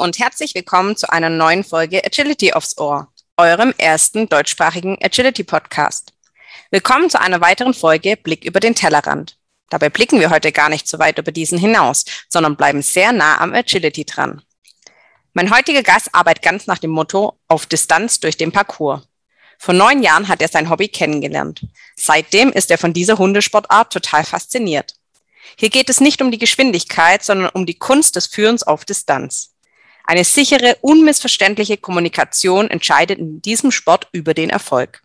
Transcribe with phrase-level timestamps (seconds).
[0.00, 6.14] Und herzlich willkommen zu einer neuen Folge Agility aufs Ohr, eurem ersten deutschsprachigen Agility Podcast.
[6.70, 9.36] Willkommen zu einer weiteren Folge Blick über den Tellerrand.
[9.68, 13.42] Dabei blicken wir heute gar nicht so weit über diesen hinaus, sondern bleiben sehr nah
[13.42, 14.40] am Agility dran.
[15.34, 19.02] Mein heutiger Gast arbeitet ganz nach dem Motto auf Distanz durch den Parcours.
[19.58, 21.66] Vor neun Jahren hat er sein Hobby kennengelernt.
[21.94, 24.94] Seitdem ist er von dieser Hundesportart total fasziniert.
[25.58, 29.49] Hier geht es nicht um die Geschwindigkeit, sondern um die Kunst des Führens auf Distanz.
[30.04, 35.02] Eine sichere, unmissverständliche Kommunikation entscheidet in diesem Sport über den Erfolg.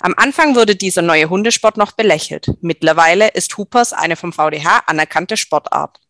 [0.00, 2.50] Am Anfang wurde dieser neue Hundesport noch belächelt.
[2.60, 6.00] Mittlerweile ist Hoopers eine vom VDH anerkannte Sportart.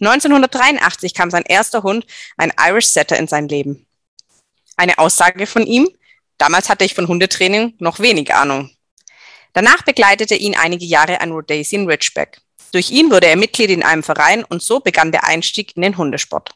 [0.00, 3.86] 1983 kam sein erster Hund, ein Irish Setter, in sein Leben.
[4.76, 5.88] Eine Aussage von ihm,
[6.38, 8.70] damals hatte ich von Hundetraining noch wenig Ahnung.
[9.52, 12.40] Danach begleitete ihn einige Jahre ein Rhodesian Ridgeback.
[12.72, 15.96] Durch ihn wurde er Mitglied in einem Verein und so begann der Einstieg in den
[15.96, 16.54] Hundesport.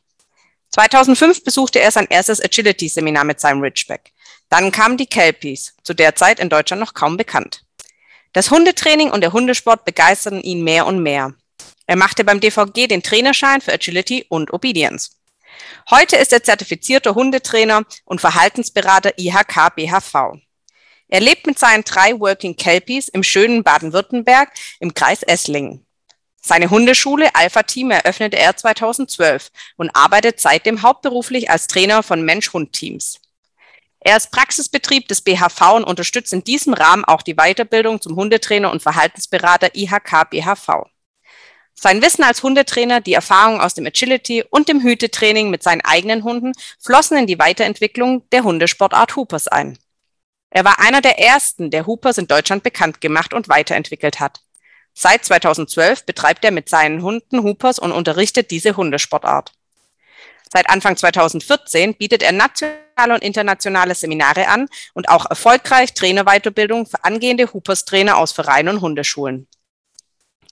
[0.72, 4.12] 2005 besuchte er sein erstes Agility-Seminar mit seinem Ridgeback.
[4.48, 7.64] Dann kamen die Kelpies, zu der Zeit in Deutschland noch kaum bekannt.
[8.32, 11.34] Das Hundetraining und der Hundesport begeisterten ihn mehr und mehr.
[11.86, 15.18] Er machte beim DVG den Trainerschein für Agility und Obedience.
[15.90, 20.38] Heute ist er zertifizierter Hundetrainer und Verhaltensberater IHK BHV.
[21.08, 24.50] Er lebt mit seinen drei Working Kelpies im schönen Baden-Württemberg
[24.80, 25.84] im Kreis Esslingen.
[26.44, 33.20] Seine Hundeschule Alpha Team eröffnete er 2012 und arbeitet seitdem hauptberuflich als Trainer von Mensch-Hund-Teams.
[34.00, 38.72] Er ist Praxisbetrieb des BHV und unterstützt in diesem Rahmen auch die Weiterbildung zum Hundetrainer
[38.72, 40.86] und Verhaltensberater IHK BHV.
[41.74, 46.24] Sein Wissen als Hundetrainer, die Erfahrung aus dem Agility und dem Hütetraining mit seinen eigenen
[46.24, 49.78] Hunden flossen in die Weiterentwicklung der Hundesportart Hoopers ein.
[50.50, 54.40] Er war einer der ersten, der Hoopers in Deutschland bekannt gemacht und weiterentwickelt hat.
[54.95, 59.53] Seit 2012 betreibt er mit seinen Hunden Hoopers und unterrichtet diese Hundesportart.
[60.53, 67.03] Seit Anfang 2014 bietet er nationale und internationale Seminare an und auch erfolgreich Trainerweiterbildung für
[67.05, 69.48] angehende Hoopers-Trainer aus Vereinen und Hundeschulen.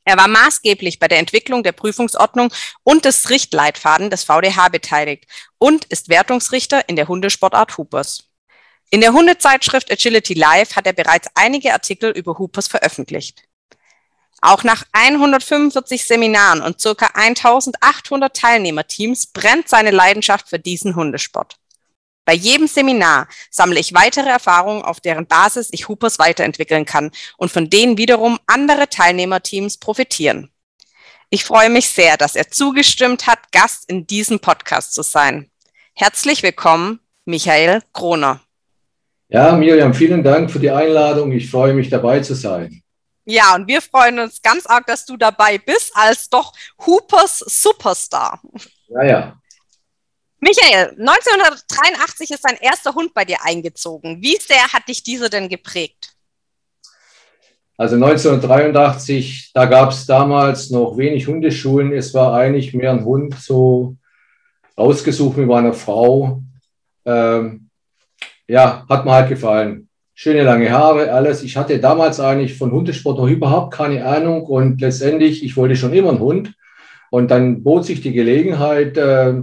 [0.05, 2.51] Er war maßgeblich bei der Entwicklung der Prüfungsordnung
[2.83, 5.27] und des Richtleitfaden des VDH beteiligt
[5.59, 8.25] und ist Wertungsrichter in der Hundesportart Hoopers.
[8.91, 13.43] In der Hundezeitschrift Agility Live hat er bereits einige Artikel über Hoopers veröffentlicht.
[14.41, 21.56] Auch nach 145 Seminaren und circa 1800 Teilnehmerteams brennt seine Leidenschaft für diesen Hundesport.
[22.25, 27.51] Bei jedem Seminar sammle ich weitere Erfahrungen, auf deren Basis ich Hoopers weiterentwickeln kann und
[27.51, 30.51] von denen wiederum andere Teilnehmerteams profitieren.
[31.28, 35.51] Ich freue mich sehr, dass er zugestimmt hat, Gast in diesem Podcast zu sein.
[35.95, 38.41] Herzlich willkommen, Michael Kroner.
[39.28, 41.31] Ja, Miriam, vielen Dank für die Einladung.
[41.33, 42.83] Ich freue mich dabei zu sein.
[43.30, 46.52] Ja, und wir freuen uns ganz arg, dass du dabei bist, als doch
[46.84, 48.42] Hoopers Superstar.
[48.88, 49.41] Ja, ja.
[50.41, 54.20] Michael, 1983 ist dein erster Hund bei dir eingezogen.
[54.20, 56.16] Wie sehr hat dich diese denn geprägt?
[57.76, 61.92] Also 1983, da gab es damals noch wenig Hundeschulen.
[61.92, 63.97] Es war eigentlich mehr ein Hund, so
[64.74, 66.42] ausgesucht mit meiner Frau.
[67.04, 67.70] Ähm,
[68.48, 69.90] ja, hat mir halt gefallen
[70.22, 71.42] schöne lange Haare, alles.
[71.42, 75.94] Ich hatte damals eigentlich von Hundesport noch überhaupt keine Ahnung und letztendlich, ich wollte schon
[75.94, 76.53] immer einen Hund.
[77.10, 79.41] Und dann bot sich die Gelegenheit, äh,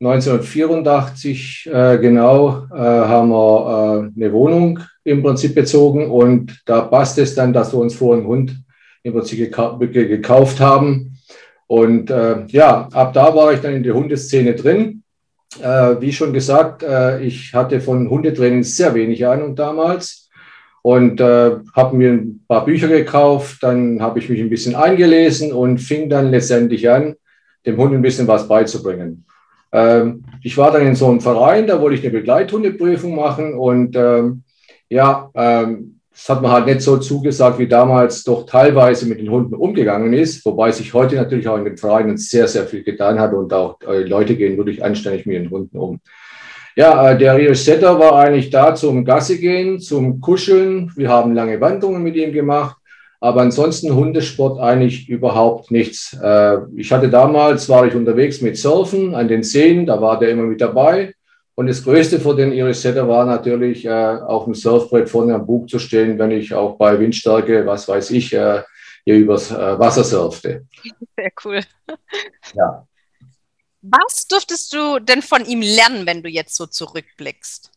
[0.00, 7.18] 1984 äh, genau, äh, haben wir äh, eine Wohnung im Prinzip bezogen und da passt
[7.18, 8.56] es dann, dass wir uns vor einen Hund
[9.02, 11.18] im Prinzip gekau gekauft haben.
[11.66, 14.93] Und äh, ja, ab da war ich dann in der Hundeszene drin
[15.62, 20.30] äh, wie schon gesagt, äh, ich hatte von Hundetraining sehr wenig Ahnung damals
[20.82, 23.62] und äh, habe mir ein paar Bücher gekauft.
[23.62, 27.14] Dann habe ich mich ein bisschen eingelesen und fing dann letztendlich an,
[27.66, 29.24] dem Hund ein bisschen was beizubringen.
[29.72, 33.96] Ähm, ich war dann in so einem Verein, da wollte ich eine Begleithundeprüfung machen und
[33.96, 34.42] ähm,
[34.88, 39.30] ja, ähm, das hat man halt nicht so zugesagt, wie damals doch teilweise mit den
[39.30, 43.18] Hunden umgegangen ist, wobei sich heute natürlich auch in den Vereinen sehr, sehr viel getan
[43.18, 46.00] hat und auch äh, Leute gehen wirklich anständig mit den Hunden um.
[46.76, 50.92] Ja, äh, der Rio Setter war eigentlich da zum Gasse gehen, zum Kuscheln.
[50.94, 52.76] Wir haben lange Wanderungen mit ihm gemacht,
[53.20, 56.16] aber ansonsten Hundesport eigentlich überhaupt nichts.
[56.22, 60.30] Äh, ich hatte damals, war ich unterwegs mit Surfen an den Seen, da war der
[60.30, 61.12] immer mit dabei.
[61.56, 65.46] Und das Größte für den Iris Setter war natürlich, äh, auf dem Surfbrett vorne am
[65.46, 68.62] Bug zu stehen, wenn ich auch bei Windstärke, was weiß ich, äh,
[69.04, 70.66] hier übers äh, Wasser surfte.
[71.16, 71.60] Sehr cool.
[72.54, 72.86] Ja.
[73.82, 77.70] Was durftest du denn von ihm lernen, wenn du jetzt so zurückblickst?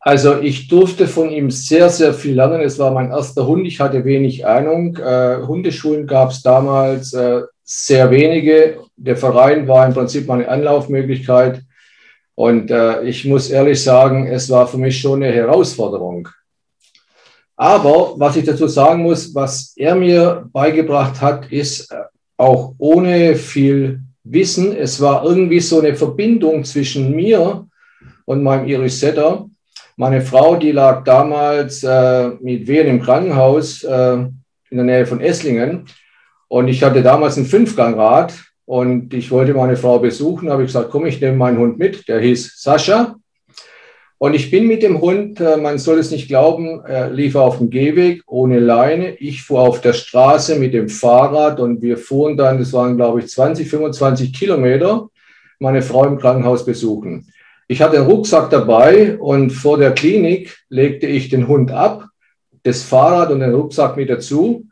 [0.00, 2.60] Also ich durfte von ihm sehr, sehr viel lernen.
[2.60, 3.66] Es war mein erster Hund.
[3.66, 4.96] Ich hatte wenig Ahnung.
[4.96, 8.80] Äh, Hundeschulen gab es damals äh, sehr wenige.
[8.96, 11.62] Der Verein war im Prinzip meine Anlaufmöglichkeit.
[12.34, 16.28] Und äh, ich muss ehrlich sagen, es war für mich schon eine Herausforderung.
[17.56, 21.96] Aber was ich dazu sagen muss, was er mir beigebracht hat, ist äh,
[22.36, 27.66] auch ohne viel Wissen, es war irgendwie so eine Verbindung zwischen mir
[28.24, 29.46] und meinem Iris Setter.
[29.96, 35.20] Meine Frau, die lag damals äh, mit Wehen im Krankenhaus äh, in der Nähe von
[35.20, 35.84] Esslingen.
[36.48, 38.34] Und ich hatte damals ein Fünfgangrad
[38.66, 40.50] und ich wollte meine Frau besuchen.
[40.50, 42.08] habe ich gesagt, komm, ich nehme meinen Hund mit.
[42.08, 43.16] Der hieß Sascha.
[44.18, 47.58] Und ich bin mit dem Hund, äh, man soll es nicht glauben, er lief auf
[47.58, 49.16] dem Gehweg ohne Leine.
[49.16, 53.20] Ich fuhr auf der Straße mit dem Fahrrad und wir fuhren dann, das waren glaube
[53.20, 55.08] ich 20, 25 Kilometer,
[55.58, 57.26] meine Frau im Krankenhaus besuchen.
[57.66, 62.06] Ich hatte einen Rucksack dabei und vor der Klinik legte ich den Hund ab,
[62.62, 64.64] das Fahrrad und den Rucksack mit dazu.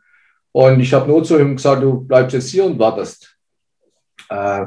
[0.51, 3.32] Und ich habe nur zu ihm gesagt, du bleibst jetzt hier und wartest.
[4.33, 4.65] Äh,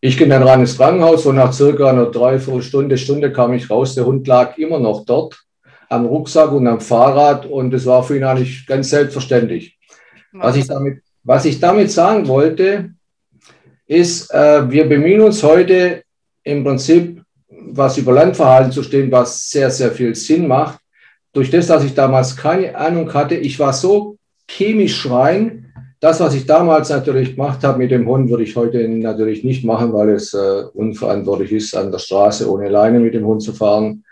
[0.00, 3.94] ich ging dann rein ins Krankenhaus und nach circa einer Dreiviertelstunde, Stunde kam ich raus.
[3.96, 5.42] Der Hund lag immer noch dort
[5.88, 9.76] am Rucksack und am Fahrrad und es war für ihn eigentlich ganz selbstverständlich.
[10.32, 12.90] Was ich damit, was ich damit sagen wollte,
[13.86, 16.02] ist, äh, wir bemühen uns heute
[16.44, 20.78] im Prinzip was über Landverhalten zu stehen, was sehr, sehr viel Sinn macht.
[21.32, 24.16] Durch das, dass ich damals keine Ahnung hatte, ich war so
[24.48, 25.67] chemisch rein.
[26.00, 29.64] Das, was ich damals natürlich gemacht habe mit dem Hund, würde ich heute natürlich nicht
[29.64, 33.52] machen, weil es äh, unverantwortlich ist, an der Straße ohne Leine mit dem Hund zu
[33.52, 34.04] fahren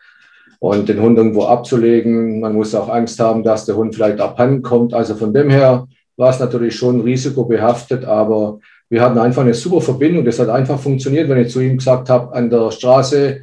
[0.59, 2.41] und den Hund irgendwo abzulegen.
[2.41, 4.95] Man muss auch Angst haben, dass der Hund vielleicht abhanden kommt.
[4.95, 5.87] Also von dem her
[6.17, 10.25] war es natürlich schon risikobehaftet, aber wir hatten einfach eine super Verbindung.
[10.25, 13.43] Das hat einfach funktioniert, wenn ich zu ihm gesagt habe, an der Straße,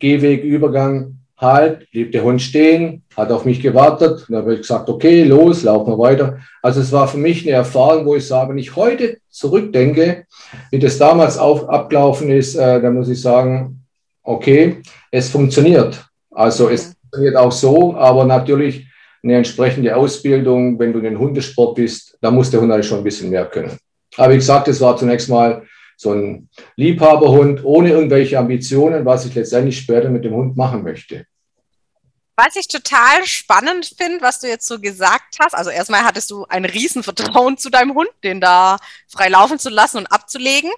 [0.00, 4.26] Gehweg, Übergang, halt, blieb der Hund stehen, hat auf mich gewartet.
[4.28, 6.38] dann habe ich gesagt, okay, los, laufen wir weiter.
[6.62, 10.26] Also es war für mich eine Erfahrung, wo ich sage, wenn ich heute zurückdenke,
[10.70, 13.80] wie das damals auf, abgelaufen ist, äh, dann muss ich sagen,
[14.22, 16.04] okay, es funktioniert.
[16.30, 18.86] Also es funktioniert auch so, aber natürlich
[19.22, 22.98] eine entsprechende Ausbildung, wenn du in den Hundesport bist, da muss der Hund eigentlich schon
[22.98, 23.76] ein bisschen mehr können.
[24.16, 25.62] Aber wie gesagt, es war zunächst mal
[25.96, 31.26] so ein Liebhaberhund ohne irgendwelche Ambitionen, was ich letztendlich später mit dem Hund machen möchte.
[32.36, 36.44] Was ich total spannend finde, was du jetzt so gesagt hast, also erstmal hattest du
[36.48, 40.72] ein Riesenvertrauen zu deinem Hund, den da frei laufen zu lassen und abzulegen.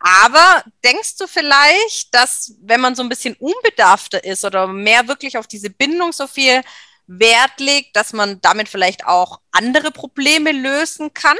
[0.00, 5.36] Aber denkst du vielleicht, dass wenn man so ein bisschen unbedarfter ist oder mehr wirklich
[5.38, 6.62] auf diese Bindung so viel
[7.06, 11.36] Wert legt, dass man damit vielleicht auch andere Probleme lösen kann?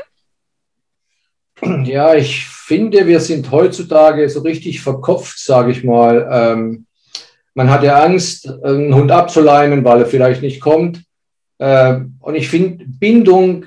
[1.85, 6.29] Ja, ich finde, wir sind heutzutage so richtig verkopft, sage ich mal.
[6.31, 6.87] Ähm,
[7.55, 11.03] man hat ja Angst, einen Hund abzuleinen, weil er vielleicht nicht kommt.
[11.59, 13.67] Ähm, und ich finde, Bindung,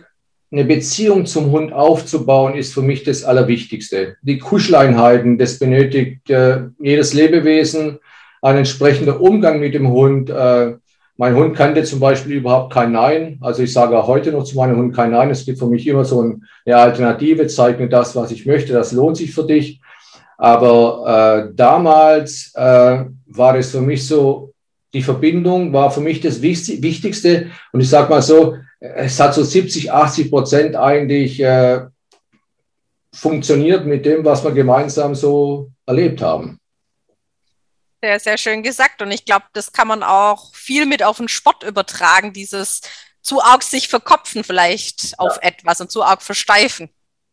[0.51, 4.17] eine Beziehung zum Hund aufzubauen, ist für mich das Allerwichtigste.
[4.21, 7.99] Die Kuscheleinheiten, das benötigt äh, jedes Lebewesen,
[8.41, 10.29] ein entsprechender Umgang mit dem Hund.
[10.29, 10.75] Äh,
[11.17, 13.37] mein Hund kannte zum Beispiel überhaupt kein Nein.
[13.41, 15.29] Also ich sage auch heute noch zu meinem Hund kein Nein.
[15.29, 16.21] Es gibt für mich immer so
[16.65, 17.45] eine Alternative.
[17.47, 18.73] Zeig mir das, was ich möchte.
[18.73, 19.79] Das lohnt sich für dich.
[20.37, 24.53] Aber äh, damals äh, war es für mich so,
[24.93, 27.47] die Verbindung war für mich das Wichtigste.
[27.71, 31.81] Und ich sage mal so, es hat so 70, 80 Prozent eigentlich äh,
[33.13, 36.59] funktioniert mit dem, was wir gemeinsam so erlebt haben.
[38.03, 39.01] Sehr, sehr schön gesagt.
[39.01, 42.81] Und ich glaube, das kann man auch viel mit auf den Sport übertragen, dieses
[43.21, 45.19] zu arg sich verkopfen vielleicht ja.
[45.19, 46.89] auf etwas und zu arg versteifen.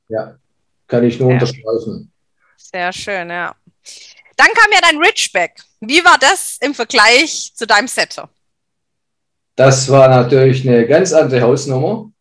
[0.07, 0.37] Ja,
[0.87, 1.35] kann ich nur ja.
[1.35, 2.13] unterstreichen.
[2.57, 3.57] Sehr schön, ja.
[4.37, 5.61] Dann kam ja dein Ridgeback.
[5.81, 8.31] Wie war das im Vergleich zu deinem Setter?
[9.57, 12.13] Das war natürlich eine ganz andere Hausnummer.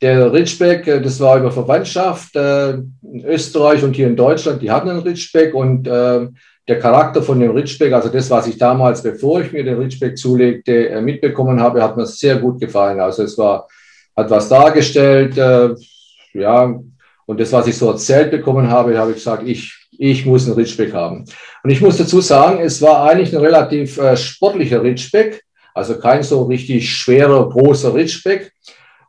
[0.00, 4.72] Der Ridgeback, äh, das war über Verwandtschaft äh, in Österreich und hier in Deutschland, die
[4.72, 6.26] hatten einen Ridgeback und äh,
[6.66, 10.16] der Charakter von dem Ridgeback, also das, was ich damals, bevor ich mir den Ridgeback
[10.16, 13.00] zulegte, äh, mitbekommen habe, hat mir sehr gut gefallen.
[13.00, 13.68] Also es war,
[14.16, 15.74] hat was dargestellt, äh,
[16.32, 16.74] ja,
[17.26, 20.56] und das, was ich so erzählt bekommen habe, habe ich gesagt, ich, ich muss einen
[20.56, 21.24] Ridgeback haben.
[21.62, 25.42] Und ich muss dazu sagen, es war eigentlich ein relativ äh, sportlicher Ridgeback,
[25.74, 28.52] also kein so richtig schwerer, großer Ridgeback.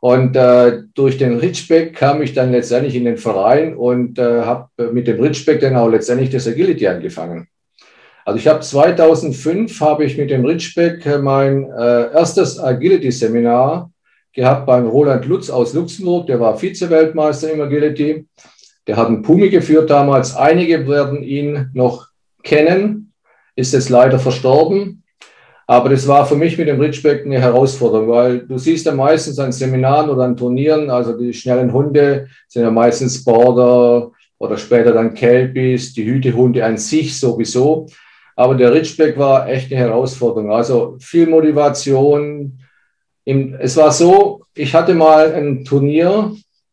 [0.00, 4.92] Und äh, durch den Ridgeback kam ich dann letztendlich in den Verein und äh, habe
[4.92, 7.48] mit dem Ridgeback dann auch letztendlich das Agility angefangen.
[8.24, 13.90] Also ich habe 2005 habe ich mit dem Ridgeback mein äh, erstes Agility-Seminar
[14.32, 16.26] gehabt beim Roland Lutz aus Luxemburg.
[16.26, 18.26] Der war Vize-Weltmeister im Agility.
[18.86, 20.36] Der hat einen Pumi geführt damals.
[20.36, 22.08] Einige werden ihn noch
[22.42, 23.12] kennen,
[23.56, 25.02] ist jetzt leider verstorben.
[25.68, 29.38] Aber das war für mich mit dem Ridgeback eine Herausforderung, weil du siehst ja meistens
[29.40, 34.92] an Seminaren oder an Turnieren, also die schnellen Hunde sind ja meistens Border oder später
[34.92, 37.86] dann Kelpies, die Hütehunde an sich sowieso.
[38.36, 40.52] Aber der Ridgeback war echt eine Herausforderung.
[40.52, 42.60] Also viel Motivation.
[43.24, 46.32] Es war so, ich hatte mal ein Turnier,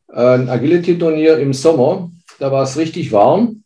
[0.09, 2.11] ein Agility-Turnier im Sommer.
[2.37, 3.62] Da war es richtig warm.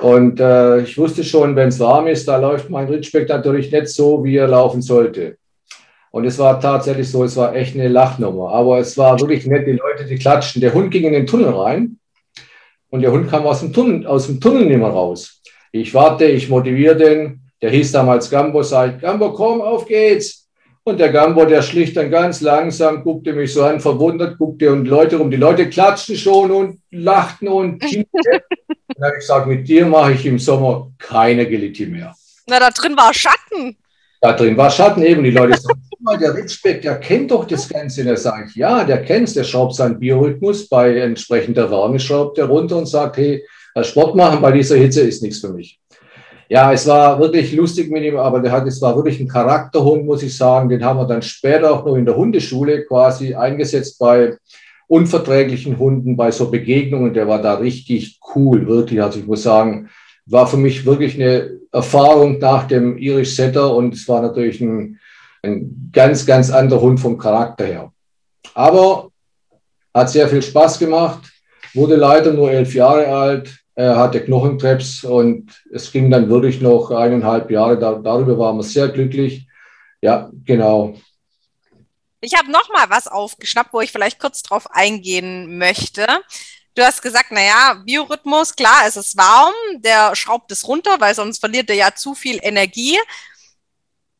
[0.00, 3.88] Und äh, ich wusste schon, wenn es warm ist, da läuft mein Ridgeback natürlich nicht
[3.88, 5.38] so, wie er laufen sollte.
[6.10, 8.50] Und es war tatsächlich so, es war echt eine Lachnummer.
[8.50, 10.60] Aber es war wirklich nett, die Leute, die klatschen.
[10.60, 11.98] Der Hund ging in den Tunnel rein
[12.90, 15.42] und der Hund kam aus dem Tunnel, aus dem Tunnel nicht mehr raus.
[15.72, 17.40] Ich warte, ich motiviere den.
[17.60, 20.48] Der hieß damals Gambo, sagt, Gambo, komm, auf geht's.
[20.84, 24.86] Und der Gambo, der schlicht dann ganz langsam, guckte mich so an, verwundert, guckte und
[24.86, 25.30] Leute rum.
[25.30, 27.84] Die Leute klatschten schon und lachten und
[29.06, 32.14] habe ich gesagt, mit dir mache ich im Sommer keine Agility mehr.
[32.46, 33.76] Na, da drin war Schatten.
[34.20, 35.22] Da drin war Schatten eben.
[35.22, 38.00] Die Leute sagen, mal, der Ritschbeck, der kennt doch das Ganze.
[38.00, 40.68] Und er sagt, ja, der kennt es, der schraubt seinen Biorhythmus.
[40.68, 43.44] Bei entsprechender Wärme schraubt er runter und sagt, hey,
[43.82, 45.80] Sport machen bei dieser Hitze ist nichts für mich.
[46.48, 50.06] Ja, es war wirklich lustig mit ihm, aber der hat, es war wirklich ein Charakterhund,
[50.06, 50.70] muss ich sagen.
[50.70, 54.38] Den haben wir dann später auch noch in der Hundeschule quasi eingesetzt bei
[54.88, 57.14] unverträglichen Hunden, bei so Begegnungen.
[57.14, 59.00] Der war da richtig cool, wirklich.
[59.02, 59.88] Also ich muss sagen,
[60.26, 64.98] war für mich wirklich eine Erfahrung nach dem Irish Setter und es war natürlich ein,
[65.42, 67.92] ein ganz, ganz anderer Hund vom Charakter her.
[68.54, 69.10] Aber
[69.94, 71.30] hat sehr viel Spaß gemacht,
[71.74, 76.90] wurde leider nur elf Jahre alt, er hatte Knochenkrebs und es ging dann wirklich noch
[76.90, 77.78] eineinhalb Jahre.
[77.78, 79.46] Da, darüber waren wir sehr glücklich.
[80.00, 80.94] Ja, genau.
[82.20, 86.06] Ich habe noch mal was aufgeschnappt, wo ich vielleicht kurz drauf eingehen möchte.
[86.74, 91.38] Du hast gesagt, naja, Biorhythmus, klar, es ist warm, der schraubt es runter, weil sonst
[91.38, 92.98] verliert er ja zu viel Energie.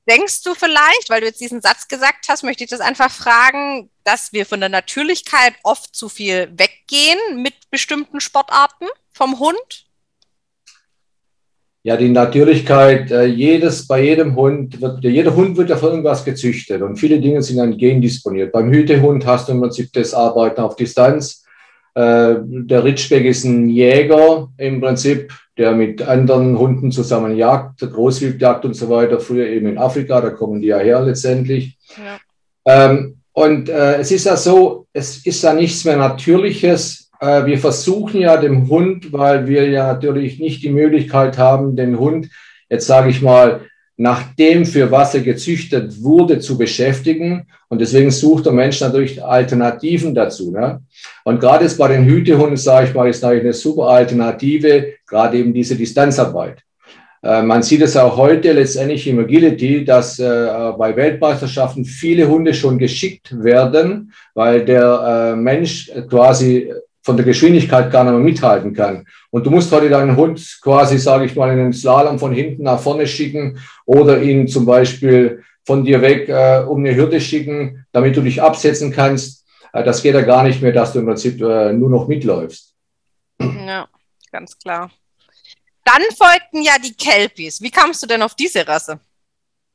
[0.08, 3.90] Denkst du vielleicht, weil du jetzt diesen Satz gesagt hast, möchte ich das einfach fragen,
[4.04, 9.87] dass wir von der Natürlichkeit oft zu viel weggehen mit bestimmten Sportarten vom Hund?
[11.88, 16.22] Ja, die Natürlichkeit, äh, jedes, bei jedem Hund wird, jeder Hund wird ja von irgendwas
[16.22, 18.52] gezüchtet und viele Dinge sind dann gendisponiert.
[18.52, 21.46] Beim Hütehund hast du im Prinzip das Arbeiten auf Distanz.
[21.94, 28.66] Äh, der Ritschbeck ist ein Jäger im Prinzip, der mit anderen Hunden zusammen jagt, Großwildjagd
[28.66, 31.78] und so weiter, früher eben in Afrika, da kommen die ja her letztendlich.
[31.96, 32.18] Ja.
[32.66, 37.07] Ähm, und äh, es ist ja so, es ist ja nichts mehr Natürliches.
[37.20, 41.98] Äh, wir versuchen ja dem Hund, weil wir ja natürlich nicht die Möglichkeit haben, den
[41.98, 42.28] Hund,
[42.68, 43.62] jetzt sage ich mal,
[44.00, 47.48] nach dem, für was er gezüchtet wurde, zu beschäftigen.
[47.68, 50.52] Und deswegen sucht der Mensch natürlich Alternativen dazu.
[50.52, 50.80] Ne?
[51.24, 55.38] Und gerade jetzt bei den Hütehunden, sage ich mal, ist natürlich eine super Alternative, gerade
[55.38, 56.62] eben diese Distanzarbeit.
[57.24, 62.54] Äh, man sieht es auch heute letztendlich im Agility, dass äh, bei Weltmeisterschaften viele Hunde
[62.54, 66.72] schon geschickt werden, weil der äh, Mensch quasi
[67.08, 69.06] von der Geschwindigkeit gar nicht mehr mithalten kann.
[69.30, 72.64] Und du musst heute deinen Hund quasi, sage ich mal, in den Slalom von hinten
[72.64, 77.86] nach vorne schicken oder ihn zum Beispiel von dir weg äh, um eine Hürde schicken,
[77.92, 79.46] damit du dich absetzen kannst.
[79.72, 82.74] Äh, das geht ja gar nicht mehr, dass du im Prinzip äh, nur noch mitläufst.
[83.40, 83.88] Ja,
[84.30, 84.90] ganz klar.
[85.86, 87.62] Dann folgten ja die Kelpies.
[87.62, 89.00] Wie kamst du denn auf diese Rasse?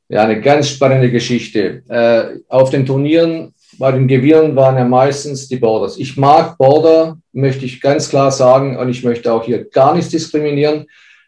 [0.08, 1.82] Ja, eine ganz spannende Geschichte.
[1.88, 5.98] Äh, auf den Turnieren bei den Gewirren waren ja meistens die Borders.
[5.98, 10.10] Ich mag Border, möchte ich ganz klar sagen, und ich möchte auch hier gar nichts
[10.10, 10.86] diskriminieren.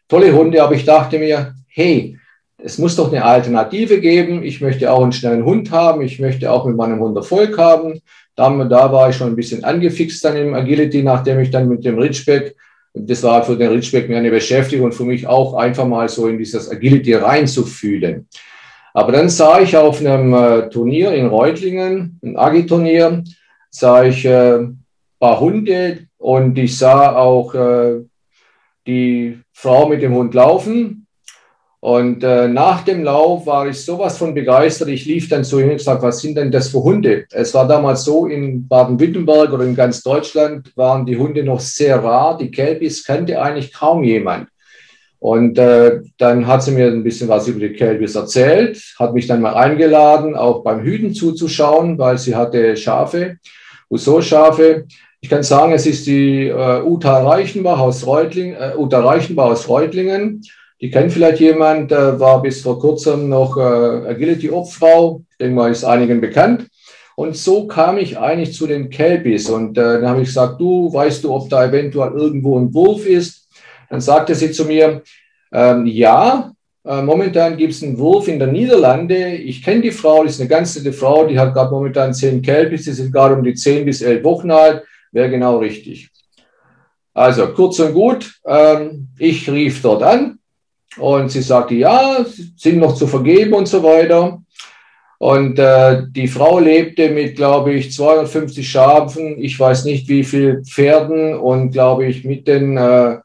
[0.09, 2.19] Tolle Hunde, aber ich dachte mir, hey,
[2.59, 4.43] es muss doch eine Alternative geben.
[4.43, 6.03] Ich möchte auch einen schnellen Hund haben.
[6.03, 8.01] Ich möchte auch mit meinem Hund Erfolg haben.
[8.35, 11.85] Da, da war ich schon ein bisschen angefixt dann im Agility, nachdem ich dann mit
[11.85, 12.55] dem Ridgeback,
[12.95, 16.29] das war für den Ridgeback mir eine Beschäftigung und für mich auch einfach mal so
[16.29, 18.27] in dieses Agility reinzufühlen.
[18.97, 23.25] Aber dann sah ich auf einem äh, Turnier in Reutlingen, ein Agi-Turnier,
[23.69, 24.61] sah ich äh,
[25.21, 28.01] paar Hunde und ich sah auch äh,
[28.87, 31.07] die Frau mit dem Hund laufen.
[31.81, 34.89] Und äh, nach dem Lauf war ich sowas von begeistert.
[34.89, 37.27] Ich lief dann zu ihm und gesagt, was sind denn das für Hunde?
[37.31, 42.03] Es war damals so, in Baden-Württemberg oder in ganz Deutschland waren die Hunde noch sehr
[42.03, 42.39] rar.
[42.39, 44.49] Die Kelpis kannte eigentlich kaum jemand.
[45.19, 49.27] Und äh, dann hat sie mir ein bisschen was über die Kelbis erzählt, hat mich
[49.27, 53.39] dann mal eingeladen, auch beim Hüten zuzuschauen, weil sie hatte Schafe,
[53.91, 54.85] Uso-Schafe.
[55.21, 59.69] Ich kann sagen, es ist die äh, Uta Reichenbach aus, Reutling, äh, Uta Reichenbach aus
[59.69, 60.43] Reutlingen.
[60.81, 65.23] Die kennt vielleicht jemand, äh, war bis vor kurzem noch äh, Agility-Obfrau.
[65.31, 66.67] Ich denke mal, ist einigen bekannt.
[67.17, 69.49] Und so kam ich eigentlich zu den Kelbis.
[69.49, 73.07] Und äh, dann habe ich gesagt, du, weißt du, ob da eventuell irgendwo ein Wurf
[73.07, 73.46] ist?
[73.89, 75.03] Dann sagte sie zu mir,
[75.53, 76.53] ähm, ja,
[76.87, 79.35] Äh, momentan gibt es einen Wurf in der Niederlande.
[79.35, 82.41] Ich kenne die Frau, die ist eine ganz nette Frau, die hat gerade momentan zehn
[82.41, 84.85] Kälbis, die sind gerade um die zehn bis elf Wochen alt.
[85.11, 86.09] Wäre genau richtig.
[87.13, 90.39] Also kurz und gut, ähm, ich rief dort an
[90.99, 92.25] und sie sagte, ja,
[92.57, 94.41] sind noch zu vergeben und so weiter.
[95.19, 100.63] Und äh, die Frau lebte mit, glaube ich, 250 Schafen, ich weiß nicht wie viel
[100.63, 103.17] Pferden und, glaube ich, mit den, äh,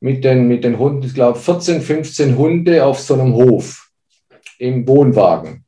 [0.00, 3.90] mit den, mit den Hunden, ich glaube, 14, 15 Hunde auf so einem Hof
[4.58, 5.64] im Wohnwagen.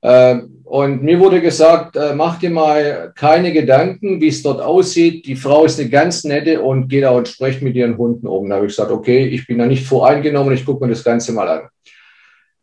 [0.00, 5.26] Äh, und mir wurde gesagt, äh, mach dir mal keine Gedanken, wie es dort aussieht.
[5.26, 8.48] Die Frau ist eine ganz nette und geht da und spricht mit ihren Hunden um.
[8.48, 11.32] Da habe ich gesagt, okay, ich bin da nicht voreingenommen, ich gucke mir das Ganze
[11.32, 11.68] mal an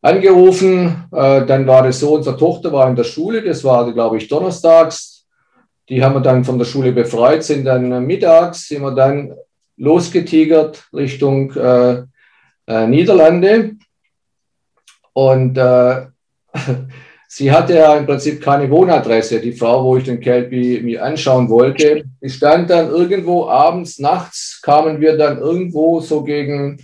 [0.01, 1.07] angerufen.
[1.11, 4.27] Äh, dann war das so, unsere Tochter war in der Schule, das war, glaube ich,
[4.27, 5.25] donnerstags.
[5.89, 9.33] Die haben wir dann von der Schule befreit, sind dann mittags, sind wir dann
[9.79, 12.03] losgetigert Richtung äh,
[12.67, 13.71] äh, Niederlande.
[15.13, 16.05] Und äh,
[17.27, 21.49] sie hatte ja im Prinzip keine Wohnadresse, die Frau, wo ich den Kelpie mir anschauen
[21.49, 22.03] wollte.
[22.21, 26.77] Die stand dann irgendwo abends, nachts kamen wir dann irgendwo so gegen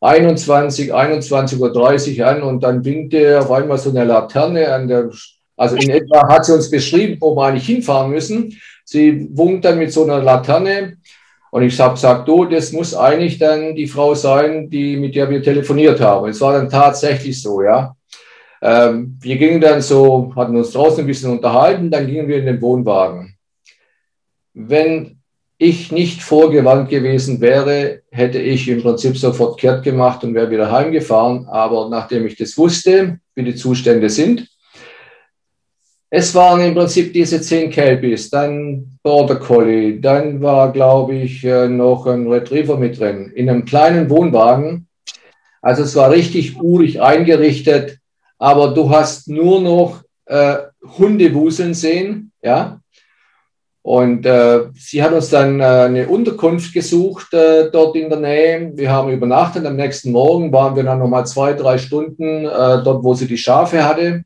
[0.00, 5.10] 21, 21.30 Uhr an und dann winkte auf einmal so eine Laterne an der,
[5.56, 8.56] also in etwa hat sie uns beschrieben, wo wir eigentlich hinfahren müssen.
[8.84, 10.98] Sie wunkt dann mit so einer Laterne
[11.50, 15.30] und ich habe gesagt, du, das muss eigentlich dann die Frau sein, die, mit der
[15.30, 16.28] wir telefoniert haben.
[16.28, 17.94] Es war dann tatsächlich so, ja.
[18.60, 22.46] Ähm, wir gingen dann so, hatten uns draußen ein bisschen unterhalten, dann gingen wir in
[22.46, 23.34] den Wohnwagen.
[24.52, 25.18] Wenn
[25.58, 30.70] ich nicht vorgewandt gewesen wäre, hätte ich im Prinzip sofort kehrt gemacht und wäre wieder
[30.70, 31.46] heimgefahren.
[31.48, 34.48] Aber nachdem ich das wusste, wie die Zustände sind,
[36.10, 41.68] es waren im Prinzip diese zehn Kelpies, dann Border Collie, dann war, glaube ich, äh,
[41.68, 44.86] noch ein Retriever mit drin, in einem kleinen Wohnwagen.
[45.60, 47.98] Also es war richtig urig eingerichtet,
[48.38, 50.56] aber du hast nur noch äh,
[50.98, 52.80] Hundewuseln sehen, ja.
[53.82, 58.72] Und äh, sie hat uns dann äh, eine Unterkunft gesucht äh, dort in der Nähe.
[58.74, 59.64] Wir haben übernachtet.
[59.64, 63.38] Am nächsten Morgen waren wir dann nochmal zwei, drei Stunden äh, dort, wo sie die
[63.38, 64.24] Schafe hatte.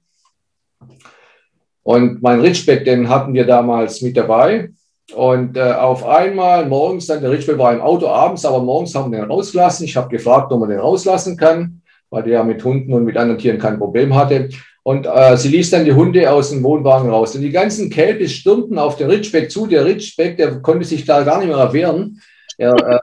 [1.83, 4.71] Und mein Ritschbeck, den hatten wir damals mit dabei.
[5.15, 9.11] Und äh, auf einmal morgens, dann der Ritschbeck war im Auto abends, aber morgens haben
[9.11, 9.85] wir den rausgelassen.
[9.85, 13.17] Ich habe gefragt, ob man den rauslassen kann, weil der ja mit Hunden und mit
[13.17, 14.49] anderen Tieren kein Problem hatte.
[14.85, 17.35] Und äh, sie ließ dann die Hunde aus dem Wohnwagen raus.
[17.35, 19.67] Und die ganzen Kälbis stürmten auf den Ritschbeck zu.
[19.67, 22.21] Der Ritschbeck, der konnte sich da gar nicht mehr erwehren.
[22.59, 22.99] Er äh,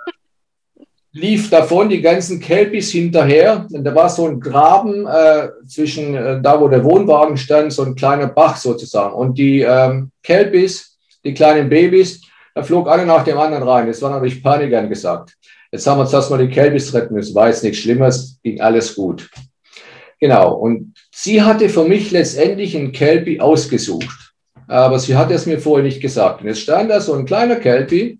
[1.19, 3.67] lief davon, die ganzen Kälbis hinterher.
[3.71, 7.83] Und da war so ein Graben äh, zwischen äh, da, wo der Wohnwagen stand, so
[7.83, 9.13] ein kleiner Bach sozusagen.
[9.13, 12.21] Und die ähm, Kälbis, die kleinen Babys,
[12.55, 13.87] da flog einer nach dem anderen rein.
[13.87, 15.35] Das war natürlich Panik angesagt.
[15.71, 17.35] Jetzt haben wir uns erstmal die Kälbis retten müssen.
[17.35, 19.29] War jetzt nichts Schlimmes, ging alles gut.
[20.19, 20.53] Genau.
[20.55, 24.33] Und sie hatte für mich letztendlich einen Kelpie ausgesucht.
[24.67, 26.41] Aber sie hat es mir vorher nicht gesagt.
[26.41, 28.17] Und jetzt stand da so ein kleiner Kelpie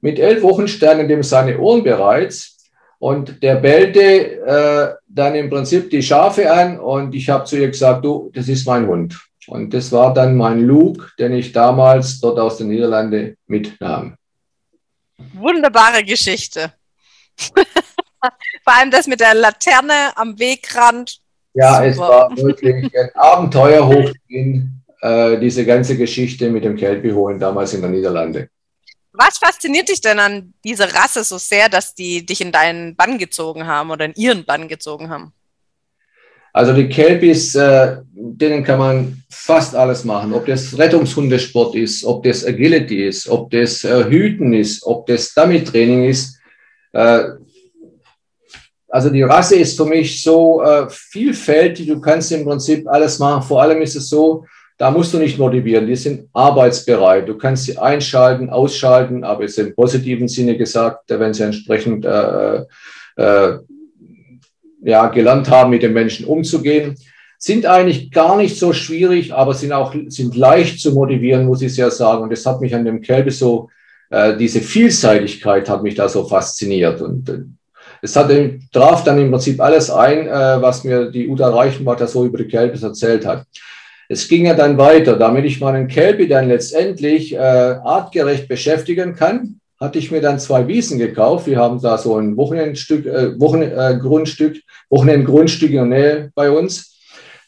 [0.00, 2.56] mit elf Wochen standen dem seine Ohren bereits.
[2.98, 7.68] Und der bellte äh, dann im Prinzip die Schafe an und ich habe zu ihr
[7.68, 9.18] gesagt, du, das ist mein Hund.
[9.46, 14.16] Und das war dann mein Luke, den ich damals dort aus den Niederlanden mitnahm.
[15.32, 16.72] Wunderbare Geschichte.
[17.38, 21.20] Vor allem das mit der Laterne am Wegrand
[21.54, 21.86] ja, Super.
[21.86, 27.74] es war wirklich ein Abenteuer hochgehen, äh, diese ganze Geschichte mit dem Kelpie holen damals
[27.74, 28.48] in den Niederlanden.
[29.22, 33.18] Was fasziniert dich denn an dieser Rasse so sehr, dass die dich in deinen Bann
[33.18, 35.34] gezogen haben oder in ihren Bann gezogen haben?
[36.54, 40.32] Also die Kelpies, äh, denen kann man fast alles machen.
[40.32, 45.34] Ob das Rettungshundesport ist, ob das Agility ist, ob das äh, Hüten ist, ob das
[45.34, 46.38] Dummy-Training ist.
[46.92, 47.24] Äh,
[48.88, 53.42] also die Rasse ist für mich so äh, vielfältig, du kannst im Prinzip alles machen.
[53.42, 54.46] Vor allem ist es so,
[54.80, 57.28] da musst du nicht motivieren, die sind arbeitsbereit.
[57.28, 62.06] Du kannst sie einschalten, ausschalten, aber es ist im positiven Sinne gesagt, wenn sie entsprechend
[62.06, 62.62] äh,
[63.16, 63.58] äh,
[64.82, 66.96] ja, gelernt haben, mit den Menschen umzugehen.
[67.36, 71.74] Sind eigentlich gar nicht so schwierig, aber sind auch sind leicht zu motivieren, muss ich
[71.74, 72.22] sehr sagen.
[72.22, 73.68] Und das hat mich an dem Kälbe so,
[74.08, 77.02] äh, diese Vielseitigkeit hat mich da so fasziniert.
[77.02, 77.40] Und äh,
[78.00, 78.30] es hat,
[78.72, 82.48] traf dann im Prinzip alles ein, äh, was mir die Uta Reichenbacher so über die
[82.48, 83.44] Kälbis erzählt hat.
[84.12, 89.60] Es ging ja dann weiter, damit ich meinen Kälbi dann letztendlich äh, artgerecht beschäftigen kann,
[89.78, 91.46] hatte ich mir dann zwei Wiesen gekauft.
[91.46, 96.98] Wir haben da so ein Wochenendstück, äh, Wochenendgrundstück, äh, Wochenendgrundstück in der Nähe bei uns.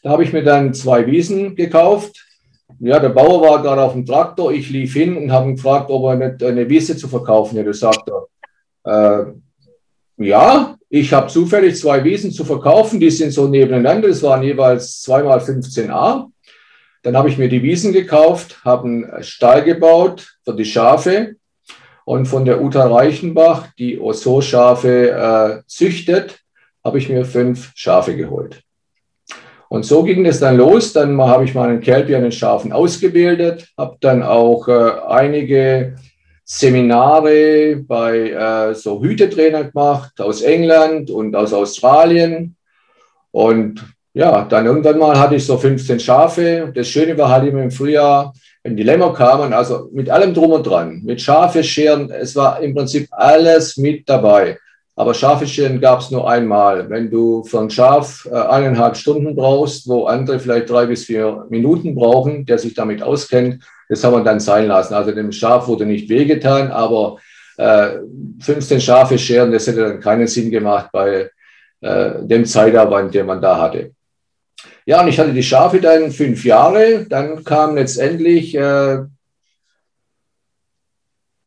[0.03, 2.25] Da habe ich mir dann zwei Wiesen gekauft.
[2.79, 4.53] Ja, der Bauer war gerade auf dem Traktor.
[4.53, 7.73] Ich lief hin und habe ihn gefragt, ob er nicht eine Wiese zu verkaufen hätte.
[7.73, 9.25] Sagt er, äh,
[10.15, 15.01] ja, ich habe zufällig zwei Wiesen zu verkaufen, die sind so nebeneinander, das waren jeweils
[15.01, 16.29] zweimal 15a.
[17.03, 21.35] Dann habe ich mir die Wiesen gekauft, habe einen Stall gebaut für die Schafe
[22.05, 26.39] und von der Uta Reichenbach, die so Schafe äh, züchtet,
[26.83, 28.61] habe ich mir fünf Schafe geholt.
[29.69, 30.93] Und so ging es dann los.
[30.93, 35.95] Dann habe ich meinen Kelpie an den Schafen ausgebildet, habe dann auch äh, einige
[36.45, 42.55] Seminare bei äh, so Hütetrainern gemacht aus England und aus Australien.
[43.31, 46.71] Und ja, dann irgendwann mal hatte ich so 15 Schafe.
[46.73, 50.51] Das Schöne war halt immer im Frühjahr, wenn die Lämmer kamen, also mit allem drum
[50.51, 54.57] und dran, mit Schafe, Scheren, es war im Prinzip alles mit dabei.
[54.95, 56.87] Aber Schafe scheren gab es nur einmal.
[56.89, 61.47] Wenn du für ein Schaf äh, eineinhalb Stunden brauchst, wo andere vielleicht drei bis vier
[61.49, 64.93] Minuten brauchen, der sich damit auskennt, das haben wir dann sein lassen.
[64.93, 67.17] Also dem Schaf wurde nicht wehgetan, aber
[67.57, 67.97] äh,
[68.41, 71.31] 15 Schafe scheren, das hätte dann keinen Sinn gemacht bei
[71.81, 73.91] äh, dem Zeitaufwand, den man da hatte.
[74.85, 77.05] Ja, und ich hatte die Schafe dann fünf Jahre.
[77.07, 78.99] Dann kam letztendlich äh,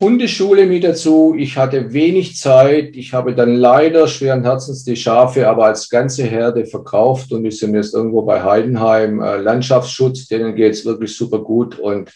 [0.00, 1.34] Hundeschule mit dazu.
[1.36, 2.96] Ich hatte wenig Zeit.
[2.96, 7.74] Ich habe dann leider schweren Herzens die Schafe aber als ganze Herde verkauft und sind
[7.74, 9.20] jetzt irgendwo bei Heidenheim.
[9.20, 11.78] Äh, Landschaftsschutz, denen geht es wirklich super gut.
[11.78, 12.10] Und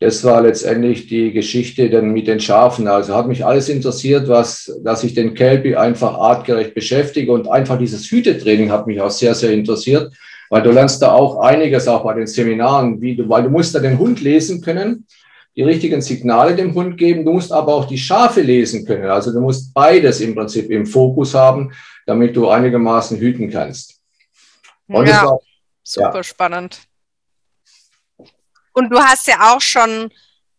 [0.00, 2.88] das war letztendlich die Geschichte dann mit den Schafen.
[2.88, 7.78] Also hat mich alles interessiert, was, dass ich den Kelpie einfach artgerecht beschäftige und einfach
[7.78, 10.12] dieses Hütetraining hat mich auch sehr, sehr interessiert,
[10.50, 13.74] weil du lernst da auch einiges auch bei den Seminaren, wie du, weil du musst
[13.74, 15.06] da den Hund lesen können
[15.56, 17.24] die richtigen Signale dem Hund geben.
[17.24, 19.08] Du musst aber auch die Schafe lesen können.
[19.08, 21.72] Also du musst beides im Prinzip im Fokus haben,
[22.06, 24.00] damit du einigermaßen hüten kannst.
[24.88, 25.38] Und ja, war,
[25.82, 26.22] super ja.
[26.22, 26.80] spannend.
[28.72, 30.10] Und du hast ja auch schon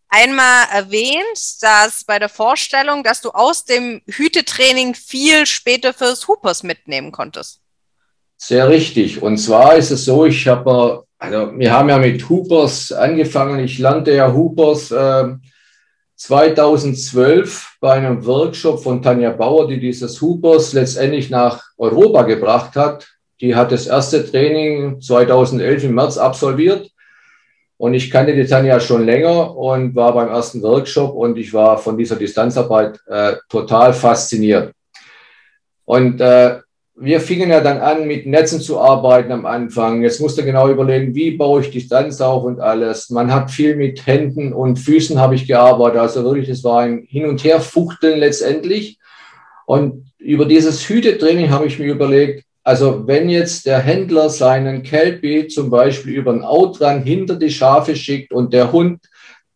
[0.08, 6.64] einmal erwähnt, dass bei der Vorstellung, dass du aus dem Hütetraining viel später fürs Hoopers
[6.64, 7.60] mitnehmen konntest.
[8.48, 9.24] Sehr richtig.
[9.24, 13.60] Und zwar ist es so, ich habe also wir haben ja mit Hoopers angefangen.
[13.60, 15.34] Ich lernte ja Hoopers äh,
[16.16, 23.08] 2012 bei einem Workshop von Tanja Bauer, die dieses Hoopers letztendlich nach Europa gebracht hat.
[23.42, 26.92] Die hat das erste Training 2011 im März absolviert.
[27.78, 31.78] Und ich kannte die Tanja schon länger und war beim ersten Workshop und ich war
[31.78, 34.74] von dieser Distanzarbeit äh, total fasziniert.
[35.84, 36.60] Und äh,
[36.98, 40.02] wir fingen ja dann an, mit Netzen zu arbeiten am Anfang.
[40.02, 43.10] Jetzt musste genau überlegen, wie baue ich Distanz auf und alles.
[43.10, 46.00] Man hat viel mit Händen und Füßen habe ich gearbeitet.
[46.00, 48.98] Also wirklich, das war ein Hin- und Herfuchteln letztendlich.
[49.66, 55.48] Und über dieses Hütetraining habe ich mir überlegt, also wenn jetzt der Händler seinen Kelpie
[55.48, 59.02] zum Beispiel über ein Outrun hinter die Schafe schickt und der Hund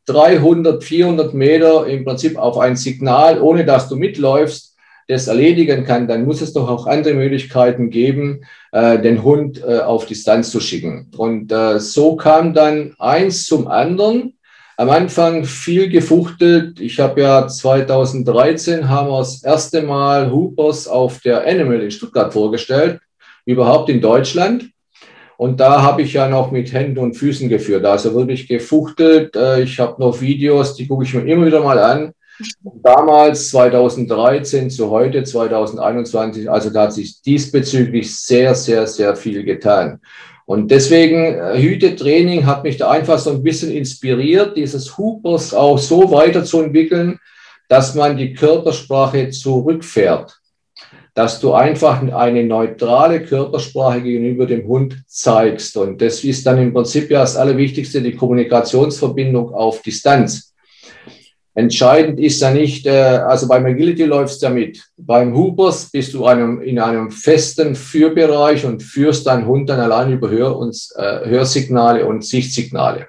[0.08, 4.69] 300, 400 Meter im Prinzip auf ein Signal, ohne dass du mitläufst,
[5.10, 8.42] das erledigen kann, dann muss es doch auch andere Möglichkeiten geben,
[8.72, 11.10] äh, den Hund äh, auf Distanz zu schicken.
[11.18, 14.36] Und äh, so kam dann eins zum anderen.
[14.78, 16.80] Am Anfang viel gefuchtelt.
[16.80, 22.32] Ich habe ja 2013 haben wir das erste Mal Hoopers auf der Animal in Stuttgart
[22.32, 23.02] vorgestellt,
[23.46, 24.70] überhaupt in Deutschland.
[25.38, 29.36] Und da habe ich ja noch mit Händen und Füßen geführt, also wirklich gefuchtelt.
[29.36, 32.14] Äh, ich habe noch Videos, die gucke ich mir immer wieder mal an
[32.82, 40.00] Damals 2013 zu heute 2021, also da hat sich diesbezüglich sehr, sehr, sehr viel getan.
[40.46, 45.78] Und deswegen, äh, Hütetraining hat mich da einfach so ein bisschen inspiriert, dieses Hoopers auch
[45.78, 47.20] so weiterzuentwickeln,
[47.68, 50.40] dass man die Körpersprache zurückfährt.
[51.14, 55.78] Dass du einfach eine neutrale Körpersprache gegenüber dem Hund zeigst.
[55.78, 60.49] Und das ist dann im Prinzip ja das Allerwichtigste, die Kommunikationsverbindung auf Distanz.
[61.60, 64.82] Entscheidend ist ja nicht, äh, also beim Agility läufst du ja mit.
[64.96, 70.14] Beim Hoopers bist du einem, in einem festen Führbereich und führst deinen Hund dann allein
[70.14, 73.08] über Hör und, äh, Hörsignale und Sichtsignale.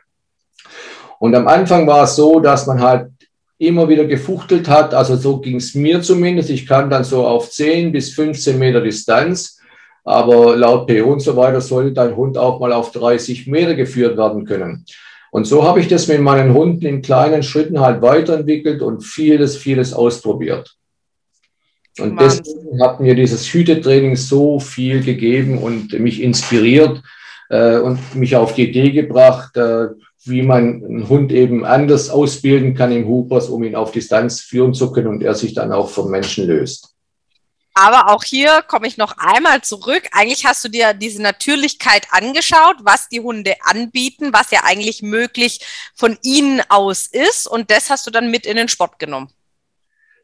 [1.20, 3.10] Und am Anfang war es so, dass man halt
[3.58, 4.94] immer wieder gefuchtelt hat.
[4.94, 6.50] Also so ging es mir zumindest.
[6.50, 9.60] Ich kam dann so auf 10 bis 15 Meter Distanz.
[10.02, 14.16] Aber laut PO und so weiter sollte dein Hund auch mal auf 30 Meter geführt
[14.16, 14.84] werden können.
[15.30, 19.56] Und so habe ich das mit meinen Hunden in kleinen Schritten halt weiterentwickelt und vieles,
[19.56, 20.76] vieles ausprobiert.
[21.98, 22.44] Und Wahnsinn.
[22.44, 27.02] deswegen hat mir dieses Hütetraining so viel gegeben und mich inspiriert
[27.48, 29.88] äh, und mich auf die Idee gebracht, äh,
[30.24, 34.74] wie man einen Hund eben anders ausbilden kann im Hoopers, um ihn auf Distanz führen
[34.74, 36.89] zu können und er sich dann auch vom Menschen löst.
[37.74, 40.02] Aber auch hier komme ich noch einmal zurück.
[40.12, 45.60] Eigentlich hast du dir diese Natürlichkeit angeschaut, was die Hunde anbieten, was ja eigentlich möglich
[45.94, 47.46] von ihnen aus ist.
[47.46, 49.30] Und das hast du dann mit in den Sport genommen.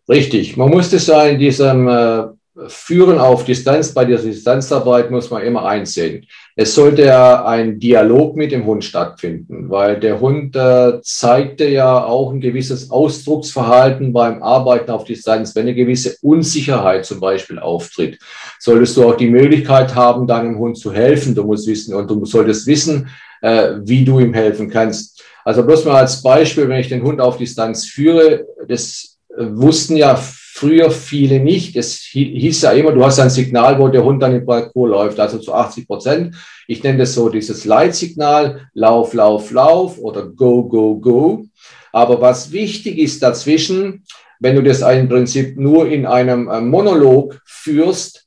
[0.08, 0.56] Richtig.
[0.56, 2.24] Man musste sagen, in diesem äh,
[2.68, 6.26] Führen auf Distanz, bei der Distanzarbeit muss man immer einsehen.
[6.54, 12.02] Es sollte ja ein Dialog mit dem Hund stattfinden, weil der Hund äh, zeigte ja
[12.02, 15.54] auch ein gewisses Ausdrucksverhalten beim Arbeiten auf Distanz.
[15.54, 18.18] Wenn eine gewisse Unsicherheit zum Beispiel auftritt,
[18.58, 21.34] solltest du auch die Möglichkeit haben, deinem Hund zu helfen.
[21.34, 23.10] Du musst wissen und du solltest wissen,
[23.42, 25.22] äh, wie du ihm helfen kannst.
[25.44, 29.96] Also bloß mal als Beispiel, wenn ich den Hund auf Distanz führe, das äh, wussten
[29.96, 30.18] ja
[30.56, 31.76] früher viele nicht.
[31.76, 35.20] Es hieß ja immer, du hast ein Signal, wo der Hund dann im Parcours läuft,
[35.20, 36.34] also zu 80 Prozent.
[36.66, 41.44] Ich nenne das so dieses Leitsignal, Lauf, Lauf, Lauf oder Go, Go, Go.
[41.92, 44.04] Aber was wichtig ist dazwischen,
[44.40, 48.26] wenn du das im Prinzip nur in einem äh, Monolog führst,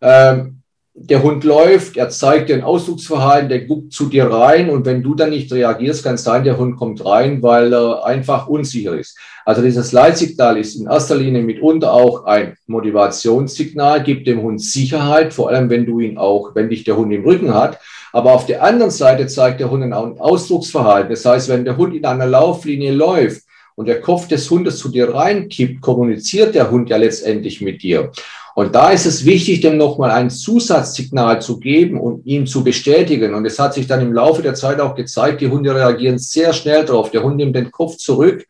[0.00, 0.57] ähm,
[1.00, 5.02] der Hund läuft, er zeigt dir ein Ausdrucksverhalten, der guckt zu dir rein und wenn
[5.02, 8.98] du dann nicht reagierst, kann es sein, der Hund kommt rein, weil er einfach unsicher
[8.98, 9.16] ist.
[9.44, 15.32] Also dieses Leitsignal ist in erster Linie mitunter auch ein Motivationssignal, gibt dem Hund Sicherheit,
[15.32, 17.78] vor allem wenn du ihn auch, wenn dich der Hund im Rücken hat.
[18.12, 21.10] Aber auf der anderen Seite zeigt der Hund ein Ausdrucksverhalten.
[21.10, 23.42] Das heißt, wenn der Hund in einer Lauflinie läuft,
[23.78, 28.10] und der Kopf des Hundes zu dir reinkippt, kommuniziert der Hund ja letztendlich mit dir.
[28.58, 33.32] Und da ist es wichtig, dem nochmal ein Zusatzsignal zu geben und ihn zu bestätigen.
[33.34, 36.52] Und es hat sich dann im Laufe der Zeit auch gezeigt, die Hunde reagieren sehr
[36.52, 37.12] schnell drauf.
[37.12, 38.44] Der Hund nimmt den Kopf zurück,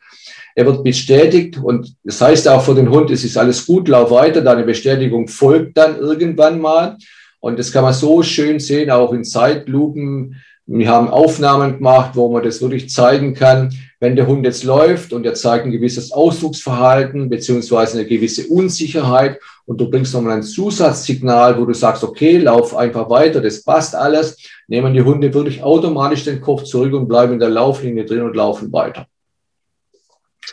[0.54, 4.10] er wird bestätigt und das heißt auch für den Hund, es ist alles gut, lauf
[4.10, 6.96] weiter, deine Bestätigung folgt dann irgendwann mal.
[7.38, 10.36] Und das kann man so schön sehen, auch in Zeitlupen.
[10.64, 15.12] Wir haben Aufnahmen gemacht, wo man das wirklich zeigen kann, wenn der Hund jetzt läuft
[15.12, 20.42] und er zeigt ein gewisses Ausdrucksverhalten beziehungsweise eine gewisse Unsicherheit und du bringst nochmal ein
[20.42, 24.36] Zusatzsignal, wo du sagst, okay, lauf einfach weiter, das passt alles,
[24.68, 28.36] nehmen die Hunde wirklich automatisch den Kopf zurück und bleiben in der Lauflinie drin und
[28.36, 29.06] laufen weiter.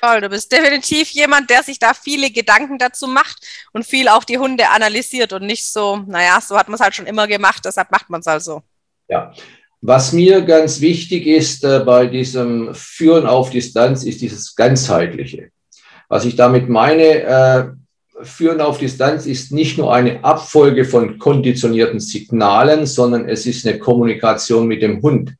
[0.01, 4.23] Toll, du bist definitiv jemand, der sich da viele Gedanken dazu macht und viel auch
[4.25, 7.63] die Hunde analysiert und nicht so, naja, so hat man es halt schon immer gemacht,
[7.63, 8.62] deshalb macht man es halt so.
[9.08, 9.31] Ja,
[9.88, 15.50] was mir ganz wichtig ist äh, bei diesem Führen auf Distanz, ist dieses ganzheitliche.
[16.10, 17.65] Was ich damit meine, äh,
[18.21, 23.78] Führen auf Distanz ist nicht nur eine Abfolge von konditionierten Signalen, sondern es ist eine
[23.78, 25.36] Kommunikation mit dem Hund.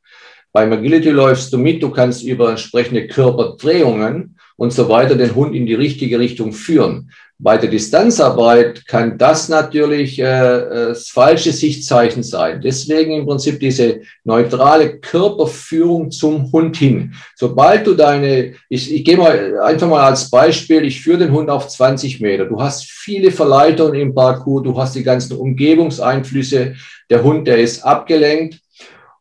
[0.52, 5.56] Beim Agility läufst du mit, du kannst über entsprechende Körperdrehungen und so weiter den Hund
[5.56, 7.12] in die richtige Richtung führen.
[7.38, 12.62] Bei der Distanzarbeit kann das natürlich äh, äh, das falsche Sichtzeichen sein.
[12.62, 17.14] Deswegen im Prinzip diese neutrale Körperführung zum Hund hin.
[17.36, 21.50] Sobald du deine, ich, ich gehe mal einfach mal als Beispiel, ich führe den Hund
[21.50, 22.46] auf 20 Meter.
[22.46, 26.76] Du hast viele Verleitungen im Parcours, du hast die ganzen Umgebungseinflüsse.
[27.10, 28.62] Der Hund, der ist abgelenkt.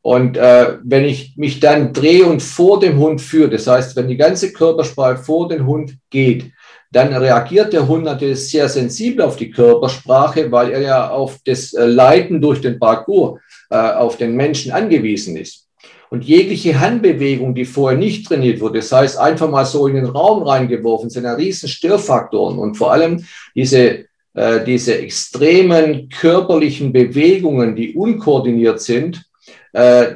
[0.03, 4.07] Und äh, wenn ich mich dann drehe und vor dem Hund führe, das heißt, wenn
[4.07, 6.53] die ganze Körpersprache vor den Hund geht,
[6.95, 11.73] dann reagiert der Hund natürlich sehr sensibel auf die Körpersprache, weil er ja auf das
[11.73, 15.67] äh, Leiten durch den Parcours äh, auf den Menschen angewiesen ist.
[16.11, 20.07] Und jegliche Handbewegung, die vorher nicht trainiert wurde, das heißt einfach mal so in den
[20.07, 22.59] Raum reingeworfen, sind ja riesen Störfaktoren.
[22.59, 23.25] Und vor allem
[23.57, 24.05] diese,
[24.35, 29.25] äh, diese extremen körperlichen Bewegungen, die unkoordiniert sind,
[29.73, 30.15] äh,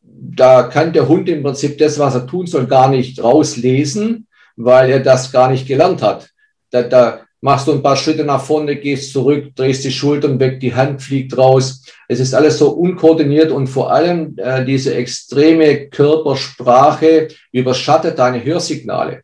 [0.00, 4.27] da kann der Hund im Prinzip das, was er tun soll, gar nicht rauslesen
[4.58, 6.28] weil er das gar nicht gelernt hat.
[6.70, 10.58] Da, da machst du ein paar Schritte nach vorne, gehst zurück, drehst die Schultern weg,
[10.60, 11.84] die Hand fliegt raus.
[12.08, 19.22] Es ist alles so unkoordiniert und vor allem äh, diese extreme Körpersprache überschattet deine Hörsignale.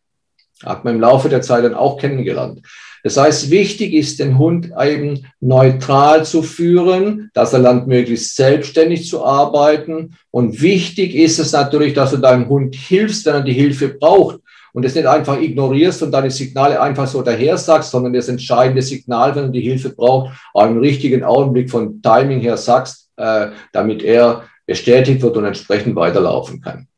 [0.63, 2.61] Hat man im Laufe der Zeit dann auch kennengelernt.
[3.03, 9.07] Das heißt, wichtig ist, den Hund eben neutral zu führen, dass er lernt, möglichst selbstständig
[9.07, 10.15] zu arbeiten.
[10.31, 14.39] Und wichtig ist es natürlich, dass du deinem Hund hilfst, wenn er die Hilfe braucht
[14.75, 18.81] und es nicht einfach ignorierst und deine Signale einfach so daher sagst, sondern das entscheidende
[18.81, 24.03] Signal, wenn du die Hilfe braucht, auch richtigen Augenblick von Timing her sagst, äh, damit
[24.03, 26.89] er bestätigt wird und entsprechend weiterlaufen kann.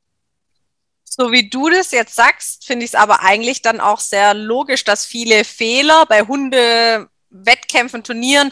[1.03, 4.83] So wie du das jetzt sagst, finde ich es aber eigentlich dann auch sehr logisch,
[4.83, 8.51] dass viele Fehler bei Hunde, Wettkämpfen, Turnieren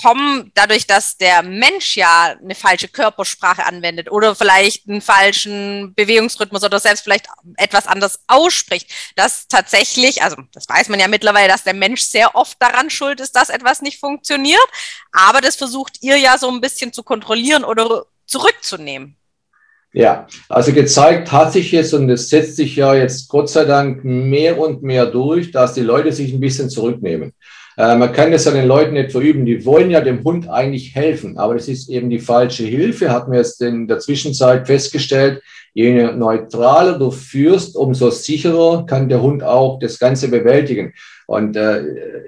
[0.00, 6.62] kommen dadurch, dass der Mensch ja eine falsche Körpersprache anwendet oder vielleicht einen falschen Bewegungsrhythmus
[6.62, 11.64] oder selbst vielleicht etwas anders ausspricht, dass tatsächlich, also das weiß man ja mittlerweile, dass
[11.64, 14.68] der Mensch sehr oft daran schuld ist, dass etwas nicht funktioniert,
[15.12, 19.16] aber das versucht ihr ja so ein bisschen zu kontrollieren oder zurückzunehmen.
[19.92, 24.04] Ja, also gezeigt hat sich jetzt und es setzt sich ja jetzt Gott sei Dank
[24.04, 27.32] mehr und mehr durch, dass die Leute sich ein bisschen zurücknehmen.
[27.76, 29.44] Äh, man kann das ja den Leuten nicht verüben.
[29.44, 33.28] Die wollen ja dem Hund eigentlich helfen, aber das ist eben die falsche Hilfe, hat
[33.28, 35.42] man jetzt in der Zwischenzeit festgestellt.
[35.74, 40.94] Je neutraler du führst, umso sicherer kann der Hund auch das Ganze bewältigen.
[41.26, 41.82] Und äh,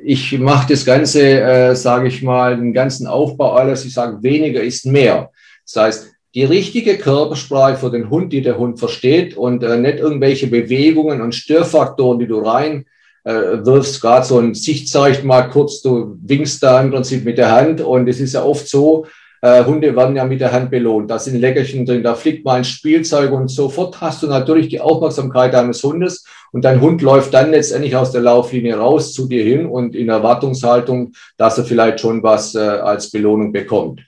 [0.04, 3.86] ich mache das Ganze, äh, sage ich mal, den ganzen Aufbau alles.
[3.86, 5.30] Ich sage, weniger ist mehr.
[5.64, 9.98] Das heißt, die richtige Körpersprache für den Hund, die der Hund versteht und äh, nicht
[9.98, 12.84] irgendwelche Bewegungen und Störfaktoren, die du rein
[13.24, 13.32] äh,
[13.64, 17.80] wirfst, gerade so ein Sichtzeichen mal kurz, du winkst da im Prinzip mit der Hand
[17.80, 19.06] und es ist ja oft so,
[19.40, 21.10] äh, Hunde werden ja mit der Hand belohnt.
[21.10, 24.80] Da sind Leckerchen drin, da fliegt mal ein Spielzeug und sofort hast du natürlich die
[24.80, 29.44] Aufmerksamkeit deines Hundes und dein Hund läuft dann letztendlich aus der Lauflinie raus zu dir
[29.44, 34.02] hin und in Erwartungshaltung, dass er vielleicht schon was äh, als Belohnung bekommt.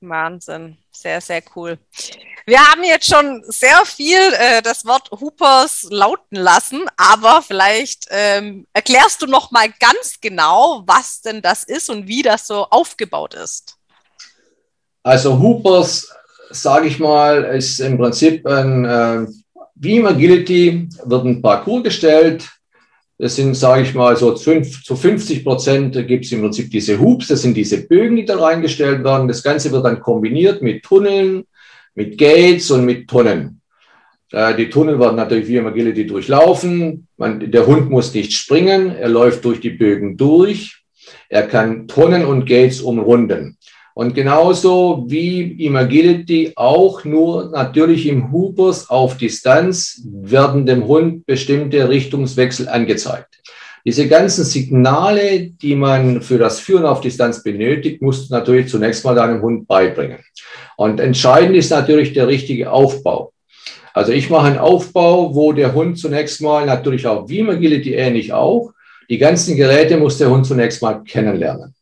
[0.00, 1.78] Wahnsinn, sehr, sehr cool.
[2.48, 8.66] Wir haben jetzt schon sehr viel äh, das Wort Hoopers lauten lassen, aber vielleicht ähm,
[8.72, 13.34] erklärst du noch mal ganz genau, was denn das ist und wie das so aufgebaut
[13.34, 13.76] ist.
[15.02, 16.08] Also Hoopers,
[16.50, 19.26] sage ich mal, ist im Prinzip ein äh,
[19.76, 22.48] wie im Agility wird ein Parcours gestellt.
[23.18, 27.28] Das sind, sage ich mal, so zu 50 Prozent gibt es im Prinzip diese Hoops,
[27.28, 29.26] das sind diese Bögen, die da reingestellt werden.
[29.26, 31.44] Das Ganze wird dann kombiniert mit Tunneln,
[31.96, 33.60] mit Gates und mit Tonnen.
[34.30, 37.08] Äh, die Tunnel werden natürlich wie im Agility durchlaufen.
[37.16, 40.82] Man, der Hund muss nicht springen, er läuft durch die Bögen durch.
[41.28, 43.56] Er kann Tonnen und Gates umrunden.
[43.94, 51.24] Und genauso wie im Agility auch nur natürlich im Hoopers auf Distanz werden dem Hund
[51.24, 53.40] bestimmte Richtungswechsel angezeigt.
[53.86, 59.04] Diese ganzen Signale, die man für das Führen auf Distanz benötigt, musst du natürlich zunächst
[59.04, 60.18] mal deinem Hund beibringen.
[60.76, 63.32] Und entscheidend ist natürlich der richtige Aufbau.
[63.94, 67.94] Also ich mache einen Aufbau, wo der Hund zunächst mal natürlich auch wie im Agility
[67.94, 68.72] ähnlich auch,
[69.08, 71.72] die ganzen Geräte muss der Hund zunächst mal kennenlernen.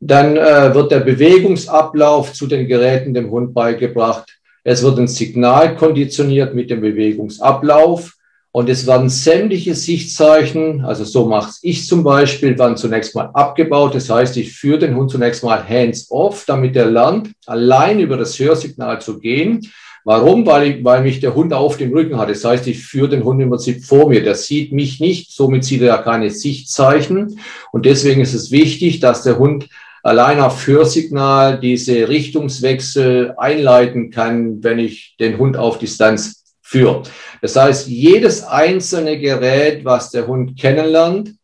[0.00, 4.28] Dann äh, wird der Bewegungsablauf zu den Geräten dem Hund beigebracht.
[4.64, 8.16] Es wird ein Signal konditioniert mit dem Bewegungsablauf.
[8.52, 13.94] Und es werden sämtliche Sichtzeichen, also so mache ich zum Beispiel, werden zunächst mal abgebaut.
[13.94, 18.38] Das heißt, ich führe den Hund zunächst mal hands-off, damit er lernt, allein über das
[18.38, 19.70] Hörsignal zu gehen.
[20.04, 20.46] Warum?
[20.46, 22.30] Weil, ich, weil mich der Hund auf dem Rücken hat.
[22.30, 24.24] Das heißt, ich führe den Hund im Prinzip vor mir.
[24.24, 27.38] Der sieht mich nicht, somit sieht er ja keine Sichtzeichen.
[27.70, 29.68] Und deswegen ist es wichtig, dass der Hund
[30.02, 36.39] allein auf Hörsignal diese Richtungswechsel einleiten kann, wenn ich den Hund auf Distanz
[36.70, 37.02] führe.
[37.42, 41.34] Das heißt, jedes einzelne Gerät, was der Hund kennenlernt,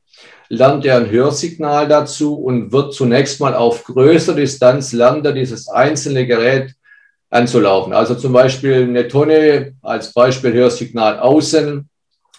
[0.48, 5.68] lernt er ein Hörsignal dazu und wird zunächst mal auf größer Distanz lernt er dieses
[5.68, 6.74] einzelne Gerät
[7.30, 7.92] anzulaufen.
[7.92, 11.88] Also zum Beispiel eine Tonne als Beispiel Hörsignal außen.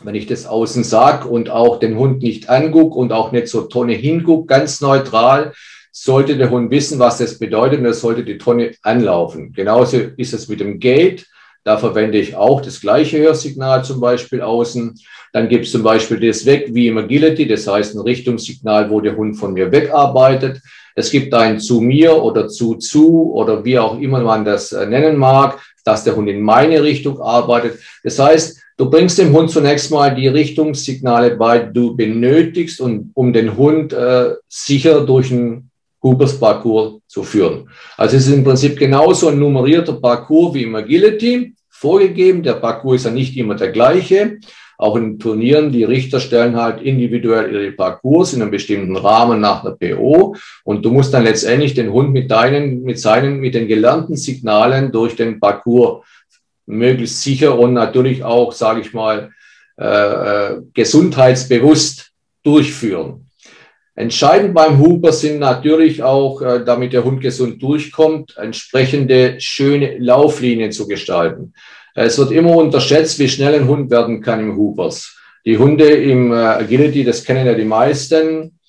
[0.03, 3.67] Wenn ich das außen sage und auch den Hund nicht angucke und auch nicht zur
[3.67, 5.51] Tonne hingucke, ganz neutral,
[5.91, 9.51] sollte der Hund wissen, was das bedeutet und er sollte die Tonne anlaufen.
[9.51, 11.25] Genauso ist es mit dem Gate.
[11.67, 14.97] Da verwende ich auch das gleiche Hörsignal zum Beispiel außen.
[15.33, 19.01] Dann gibt es zum Beispiel das Weg wie im Agility, das heißt ein Richtungssignal, wo
[19.01, 20.61] der Hund von mir wegarbeitet.
[20.95, 24.85] Es gibt ein zu mir oder zu zu oder wie auch immer man das äh,
[24.85, 27.79] nennen mag, dass der Hund in meine Richtung arbeitet.
[28.01, 33.11] Das heißt, du bringst dem Hund zunächst mal die Richtungssignale bei, die du benötigst, und,
[33.13, 35.69] um den Hund äh, sicher durch ein
[36.01, 37.69] Hoopers Parcours zu führen.
[37.97, 42.43] Also es ist im Prinzip genauso ein nummerierter Parcours wie im Agility vorgegeben.
[42.43, 44.39] Der Parcours ist ja nicht immer der gleiche.
[44.79, 49.63] Auch in Turnieren, die Richter stellen halt individuell ihre Parcours in einem bestimmten Rahmen nach
[49.63, 50.35] der PO.
[50.63, 54.91] Und du musst dann letztendlich den Hund mit deinen, mit seinen, mit den gelernten Signalen
[54.91, 56.05] durch den Parcours
[56.65, 59.31] möglichst sicher und natürlich auch, sage ich mal,
[59.79, 62.11] äh, äh gesundheitsbewusst
[62.43, 63.26] durchführen.
[63.97, 70.71] Entscheidend beim Huber sind natürlich auch, äh, damit der Hund gesund durchkommt, entsprechende schöne Lauflinien
[70.71, 71.53] zu gestalten.
[71.95, 75.17] Es wird immer unterschätzt, wie schnell ein Hund werden kann im Hoopers.
[75.47, 78.59] Die Hunde im äh, Agility, das kennen ja die meisten.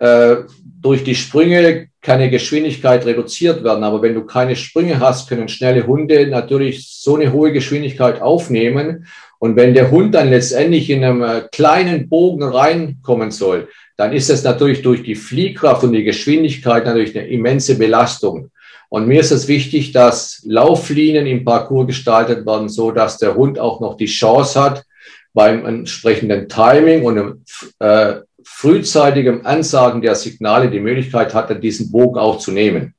[0.00, 0.38] Äh,
[0.80, 5.46] durch die Sprünge kann eine Geschwindigkeit reduziert werden, aber wenn du keine Sprünge hast, können
[5.46, 9.06] schnelle Hunde natürlich so eine hohe Geschwindigkeit aufnehmen.
[9.38, 13.68] Und wenn der Hund dann letztendlich in einem kleinen Bogen reinkommen soll,
[14.02, 18.50] dann ist es natürlich durch die Fliehkraft und die Geschwindigkeit natürlich eine immense Belastung.
[18.88, 23.60] Und mir ist es wichtig, dass Lauflinien im Parcours gestaltet werden, so dass der Hund
[23.60, 24.84] auch noch die Chance hat,
[25.32, 27.44] beim entsprechenden Timing und einem,
[27.78, 32.96] äh, frühzeitigem Ansagen der Signale die Möglichkeit hat, diesen Bogen auch zu nehmen.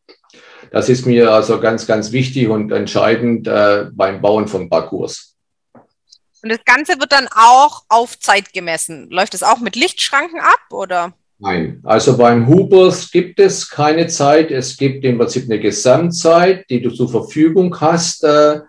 [0.71, 5.32] Das ist mir also ganz, ganz wichtig und entscheidend äh, beim Bauen von Parcours.
[6.43, 9.09] Und das Ganze wird dann auch auf Zeit gemessen.
[9.09, 11.13] Läuft das auch mit Lichtschranken ab oder?
[11.39, 14.51] Nein, also beim Hubers gibt es keine Zeit.
[14.51, 18.25] Es gibt im Prinzip eine Gesamtzeit, die du zur Verfügung hast.
[18.25, 18.59] Äh,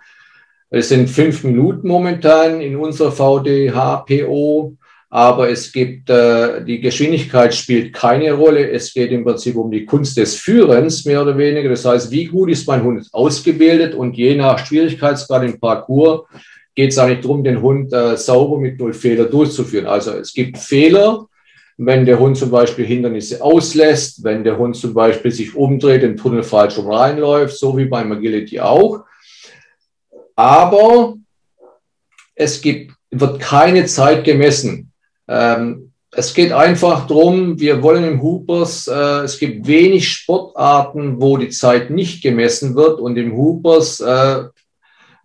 [0.71, 4.77] es sind fünf Minuten momentan in unserer VDH-PO.
[5.11, 8.71] Aber es gibt, äh, die Geschwindigkeit spielt keine Rolle.
[8.71, 11.69] Es geht im Prinzip um die Kunst des Führens, mehr oder weniger.
[11.69, 13.95] Das heißt, wie gut ist mein Hund ausgebildet?
[13.95, 16.23] Und je nach Schwierigkeitsgrad im Parcours
[16.75, 19.87] geht es eigentlich darum, den Hund äh, sauber mit null Fehler durchzuführen.
[19.87, 21.27] Also es gibt Fehler,
[21.77, 26.17] wenn der Hund zum Beispiel Hindernisse auslässt, wenn der Hund zum Beispiel sich umdreht, im
[26.17, 29.05] Tunnel falsch rum reinläuft, so wie beim Agility auch.
[30.37, 31.15] Aber
[32.35, 34.93] es gibt, wird keine Zeit gemessen.
[35.29, 41.37] Ähm, es geht einfach darum, wir wollen im Hoopers, äh, es gibt wenig Sportarten, wo
[41.37, 44.45] die Zeit nicht gemessen wird und im Hoopers äh,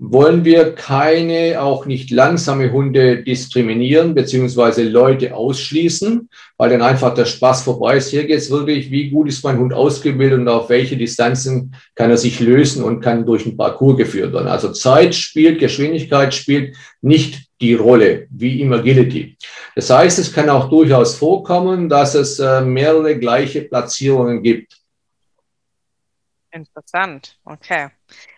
[0.01, 7.25] wollen wir keine, auch nicht langsame Hunde diskriminieren beziehungsweise Leute ausschließen, weil dann einfach der
[7.25, 8.09] Spaß vorbei ist.
[8.09, 12.09] Hier geht es wirklich, wie gut ist mein Hund ausgebildet und auf welche Distanzen kann
[12.09, 14.47] er sich lösen und kann durch den Parcours geführt werden.
[14.47, 19.37] Also Zeit spielt, Geschwindigkeit spielt nicht die Rolle wie im Agility.
[19.75, 24.77] Das heißt, es kann auch durchaus vorkommen, dass es äh, mehrere gleiche Platzierungen gibt.
[26.51, 27.89] Interessant, okay.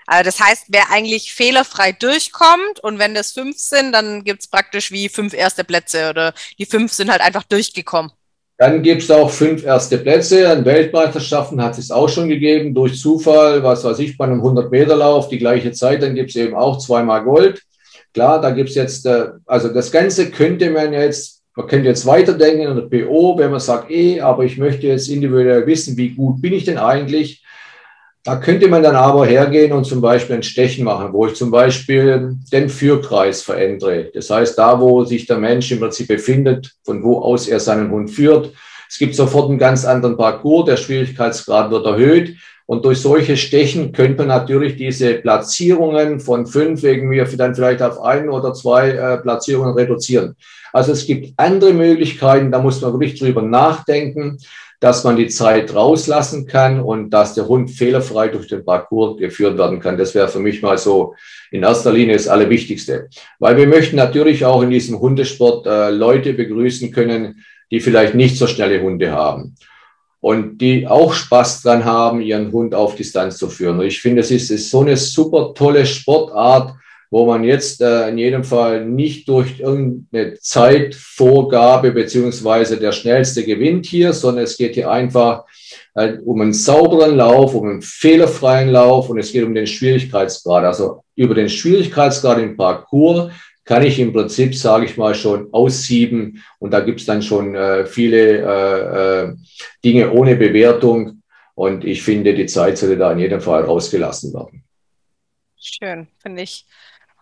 [0.08, 4.48] Also das heißt, wer eigentlich fehlerfrei durchkommt und wenn das fünf sind, dann gibt es
[4.48, 8.12] praktisch wie fünf erste Plätze oder die fünf sind halt einfach durchgekommen.
[8.62, 10.48] Dann gibt es auch fünf erste Plätze.
[10.48, 15.30] An Weltmeisterschaften hat es auch schon gegeben, durch Zufall, was weiß ich, bei einem 100-Meter-Lauf
[15.30, 17.64] die gleiche Zeit, dann gibt es eben auch zweimal Gold.
[18.14, 22.06] Klar, da gibt es jetzt, äh, also das Ganze könnte man jetzt, man könnte jetzt
[22.06, 26.10] weiterdenken in der PO, wenn man sagt, eh, aber ich möchte jetzt individuell wissen, wie
[26.10, 27.41] gut bin ich denn eigentlich?
[28.24, 31.50] Da könnte man dann aber hergehen und zum Beispiel ein Stechen machen, wo ich zum
[31.50, 34.12] Beispiel den Führkreis verändere.
[34.14, 37.90] Das heißt, da, wo sich der Mensch im Prinzip befindet, von wo aus er seinen
[37.90, 38.52] Hund führt.
[38.88, 42.36] Es gibt sofort einen ganz anderen Parcours, der Schwierigkeitsgrad wird erhöht.
[42.68, 48.02] Und durch solche Stechen könnte man natürlich diese Platzierungen von fünf irgendwie dann vielleicht auf
[48.02, 50.36] ein oder zwei äh, Platzierungen reduzieren.
[50.72, 54.38] Also es gibt andere Möglichkeiten, da muss man wirklich drüber nachdenken
[54.82, 59.58] dass man die Zeit rauslassen kann und dass der Hund fehlerfrei durch den Parcours geführt
[59.60, 59.96] werden kann.
[59.96, 61.14] Das wäre für mich mal so
[61.52, 63.08] in erster Linie das Allerwichtigste.
[63.38, 68.38] Weil wir möchten natürlich auch in diesem Hundesport äh, Leute begrüßen können, die vielleicht nicht
[68.38, 69.56] so schnelle Hunde haben
[70.20, 73.80] und die auch Spaß dran haben, ihren Hund auf Distanz zu führen.
[73.80, 76.74] Und ich finde, es ist, ist so eine super tolle Sportart,
[77.12, 83.86] wo man jetzt äh, in jedem Fall nicht durch irgendeine Zeitvorgabe beziehungsweise der schnellste gewinnt
[83.86, 85.44] hier, sondern es geht hier einfach
[85.94, 90.64] äh, um einen sauberen Lauf, um einen fehlerfreien Lauf und es geht um den Schwierigkeitsgrad.
[90.64, 93.34] Also über den Schwierigkeitsgrad im Parcours
[93.66, 97.56] kann ich im Prinzip, sage ich mal, schon aussieben und da gibt es dann schon
[97.56, 99.34] äh, viele äh, äh,
[99.84, 101.24] Dinge ohne Bewertung
[101.56, 104.64] und ich finde, die Zeit sollte da in jedem Fall rausgelassen werden.
[105.60, 106.66] Schön, finde ich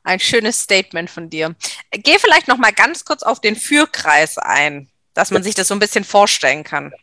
[0.03, 1.55] ein schönes Statement von dir.
[1.91, 5.75] Geh vielleicht noch mal ganz kurz auf den Führkreis ein, dass man sich das so
[5.75, 6.93] ein bisschen vorstellen kann.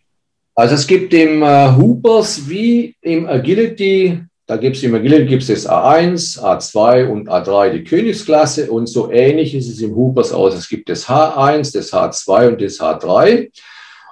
[0.54, 5.42] Also es gibt im äh, Hoopers wie im Agility, da gibt es im Agility gibt
[5.42, 10.32] es das A1, A2 und A3 die Königsklasse und so ähnlich ist es im Hoopers
[10.32, 10.54] aus.
[10.54, 13.50] Es gibt das H1, das H2 und das H3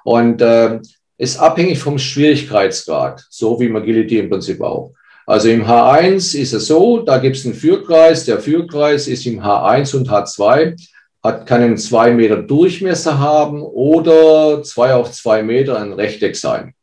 [0.05, 0.81] und äh,
[1.17, 4.93] ist abhängig vom Schwierigkeitsgrad, so wie im Agility im Prinzip auch.
[5.27, 8.25] Also im H1 ist es so, da gibt es einen Führkreis.
[8.27, 10.77] Der Führkreis ist im H1 und H2,
[11.23, 16.75] hat, kann einen zwei Meter Durchmesser haben oder zwei auf zwei Meter ein Rechteck sein.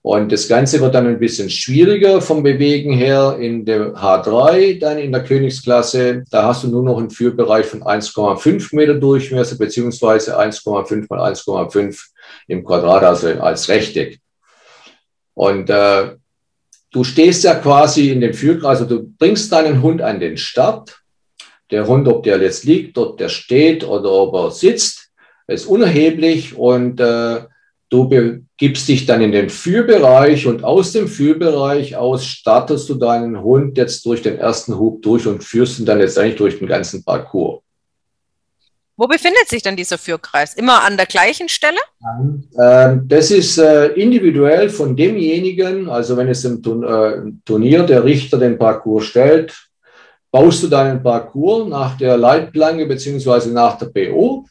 [0.00, 4.98] Und das Ganze wird dann ein bisschen schwieriger vom Bewegen her in der H3, dann
[4.98, 6.24] in der Königsklasse.
[6.30, 11.98] Da hast du nur noch einen Führbereich von 1,5 Meter Durchmesser beziehungsweise 1,5 mal 1,5
[12.48, 14.18] im Quadrat, also als Rechteck.
[15.32, 16.16] Und äh,
[16.94, 21.00] Du stehst ja quasi in dem Führkreis, also du bringst deinen Hund an den Start.
[21.72, 25.10] Der Hund, ob der jetzt liegt, ob der steht oder ob er sitzt,
[25.48, 27.40] ist unerheblich und äh,
[27.90, 33.42] du begibst dich dann in den Führbereich und aus dem Führbereich aus startest du deinen
[33.42, 37.02] Hund jetzt durch den ersten Hub durch und führst ihn dann letztendlich durch den ganzen
[37.02, 37.63] Parcours.
[38.96, 40.54] Wo befindet sich denn dieser Führkreis?
[40.54, 41.78] Immer an der gleichen Stelle?
[42.60, 48.38] Ähm, das ist äh, individuell von demjenigen, also wenn es im äh, Turnier der Richter
[48.38, 49.52] den Parcours stellt,
[50.30, 54.46] baust du deinen Parcours nach der Leitplanke beziehungsweise nach der BO.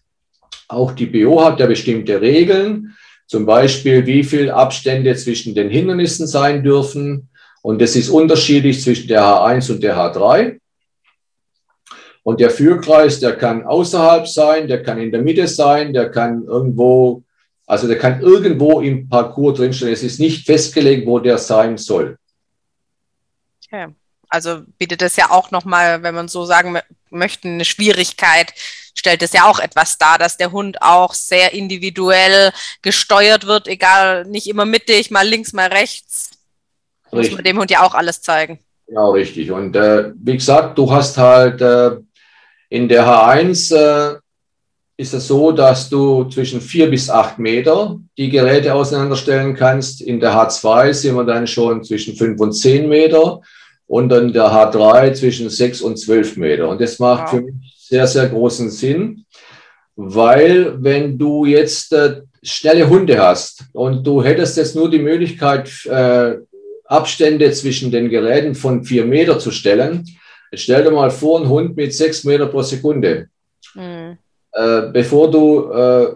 [0.67, 2.93] Auch die BO hat ja bestimmte Regeln,
[3.27, 7.29] zum Beispiel wie viel Abstände zwischen den Hindernissen sein dürfen.
[7.61, 10.59] Und das ist unterschiedlich zwischen der H1 und der H3.
[12.23, 16.43] Und der Führkreis, der kann außerhalb sein, der kann in der Mitte sein, der kann
[16.45, 17.23] irgendwo,
[17.67, 19.91] also der kann irgendwo im Parcours drinstehen.
[19.91, 22.17] Es ist nicht festgelegt, wo der sein soll.
[23.65, 23.87] Okay.
[24.29, 28.53] Also bietet es ja auch nochmal, wenn man so sagen möchte, eine Schwierigkeit,
[28.95, 32.51] stellt es ja auch etwas dar, dass der Hund auch sehr individuell
[32.81, 36.31] gesteuert wird, egal, nicht immer mittig, mal links, mal rechts.
[37.11, 37.31] Richtig.
[37.31, 38.59] Muss man dem Hund ja auch alles zeigen.
[38.87, 39.51] Genau, richtig.
[39.51, 41.97] Und äh, wie gesagt, du hast halt äh,
[42.73, 44.17] in der H1 äh,
[44.97, 50.01] ist es so, dass du zwischen vier bis acht Meter die Geräte auseinanderstellen kannst.
[50.01, 53.41] In der H2 sind wir dann schon zwischen fünf und zehn Meter
[53.85, 56.67] und dann der H3 zwischen sechs und zwölf Meter.
[56.67, 57.29] Und das macht wow.
[57.29, 59.23] für mich sehr, sehr großen Sinn,
[59.95, 65.69] weil wenn du jetzt äh, schnelle Hunde hast und du hättest jetzt nur die Möglichkeit,
[65.85, 66.37] äh,
[66.85, 70.05] Abstände zwischen den Geräten von vier Meter zu stellen,
[70.55, 73.27] stell dir mal vor, ein Hund mit sechs Meter pro Sekunde.
[73.75, 74.17] Mhm.
[74.51, 76.07] Äh, bevor du äh,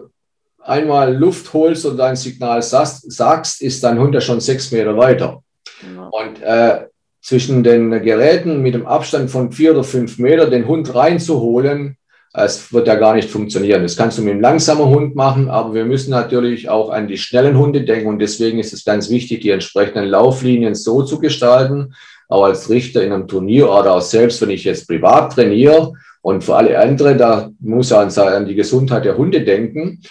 [0.62, 4.96] einmal Luft holst und ein Signal sagst, sagst, ist dein Hund ja schon sechs Meter
[4.96, 5.42] weiter.
[5.82, 6.08] Ja.
[6.08, 6.86] Und äh,
[7.20, 11.96] zwischen den Geräten mit dem Abstand von vier oder fünf Meter den Hund reinzuholen,
[12.32, 13.82] es wird ja gar nicht funktionieren.
[13.82, 17.18] Das kannst du mit einem langsamen Hund machen, aber wir müssen natürlich auch an die
[17.18, 21.94] schnellen Hunde denken und deswegen ist es ganz wichtig, die entsprechenden Lauflinien so zu gestalten,
[22.28, 26.44] auch als Richter in einem Turnier oder auch selbst, wenn ich jetzt privat trainiere und
[26.44, 30.02] für alle anderen, da muss er an die Gesundheit der Hunde denken,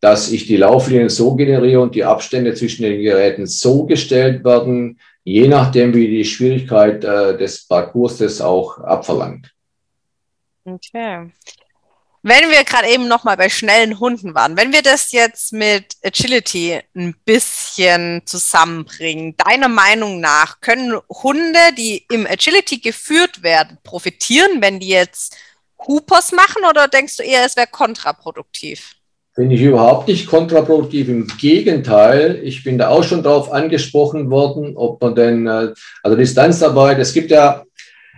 [0.00, 4.98] dass ich die Lauflinien so generiere und die Abstände zwischen den Geräten so gestellt werden,
[5.24, 9.52] je nachdem, wie die Schwierigkeit äh, des Parcours das auch abverlangt.
[10.64, 11.30] Okay.
[12.28, 16.80] Wenn wir gerade eben nochmal bei schnellen Hunden waren, wenn wir das jetzt mit Agility
[16.96, 24.80] ein bisschen zusammenbringen, deiner Meinung nach, können Hunde, die im Agility geführt werden, profitieren, wenn
[24.80, 25.36] die jetzt
[25.86, 28.96] Hoopers machen oder denkst du eher, es wäre kontraproduktiv?
[29.32, 31.08] Finde ich überhaupt nicht kontraproduktiv.
[31.08, 36.16] Im Gegenteil, ich bin da auch schon darauf angesprochen worden, ob man denn, äh, also
[36.16, 37.62] Distanzarbeit, es gibt ja,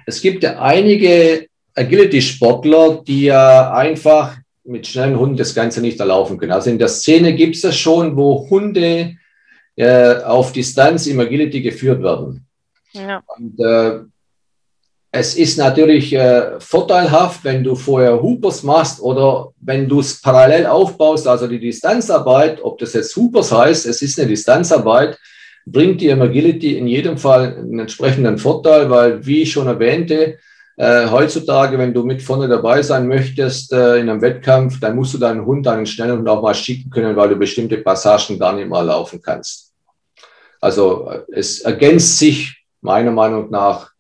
[0.07, 1.49] es gibt ja einige
[1.79, 6.53] Agility-Sportler, die ja einfach mit schnellen Hunden das Ganze nicht erlaufen können.
[6.53, 9.16] Also in der Szene gibt es das schon, wo Hunde
[9.76, 12.47] äh, auf Distanz im Agility geführt werden.
[12.93, 13.22] Ja.
[13.37, 14.01] Und äh,
[15.11, 20.66] es ist natürlich äh, vorteilhaft, wenn du vorher Hoopers machst oder wenn du es parallel
[20.66, 25.18] aufbaust, also die Distanzarbeit, ob das jetzt Hoopers heißt, es ist eine Distanzarbeit,
[25.64, 30.39] bringt dir im Agility in jedem Fall einen entsprechenden Vorteil, weil, wie ich schon erwähnte,
[30.79, 35.12] äh, heutzutage, wenn du mit vorne dabei sein möchtest äh, in einem Wettkampf, dann musst
[35.12, 38.53] du deinen Hund, deinen schnellen Hund auch mal schicken können, weil du bestimmte Passagen gar
[38.53, 39.74] nicht mal laufen kannst.
[40.61, 43.91] Also äh, es ergänzt sich meiner Meinung nach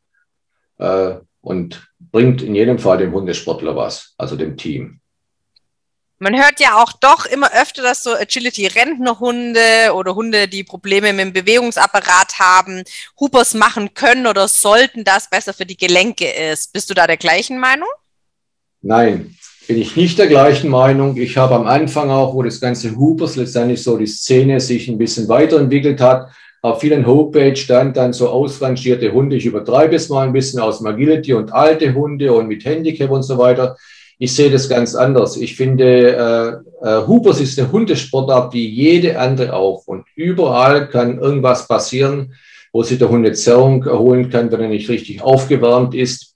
[0.78, 5.00] äh, und bringt in jedem Fall dem Hundesportler was, also dem Team.
[6.20, 11.26] Man hört ja auch doch immer öfter, dass so Agility-Rentnerhunde oder Hunde, die Probleme mit
[11.26, 12.82] dem Bewegungsapparat haben,
[13.20, 16.72] Hoopers machen können oder sollten, das besser für die Gelenke ist.
[16.72, 17.88] Bist du da der gleichen Meinung?
[18.82, 19.36] Nein,
[19.68, 21.16] bin ich nicht der gleichen Meinung.
[21.16, 24.98] Ich habe am Anfang auch, wo das ganze Hoopers letztendlich so die Szene sich ein
[24.98, 29.36] bisschen weiterentwickelt hat, auf vielen Homepage stand dann so ausrangierte Hunde.
[29.36, 33.22] Ich übertreibe es mal ein bisschen aus Agility und alte Hunde und mit Handicap und
[33.22, 33.76] so weiter.
[34.18, 35.36] Ich sehe das ganz anders.
[35.36, 39.86] Ich finde, äh, äh, Hoopers ist eine Hundesportart wie jede andere auch.
[39.86, 42.34] Und überall kann irgendwas passieren,
[42.72, 46.34] wo sich der Hund eine Zerrung erholen kann, wenn er nicht richtig aufgewärmt ist.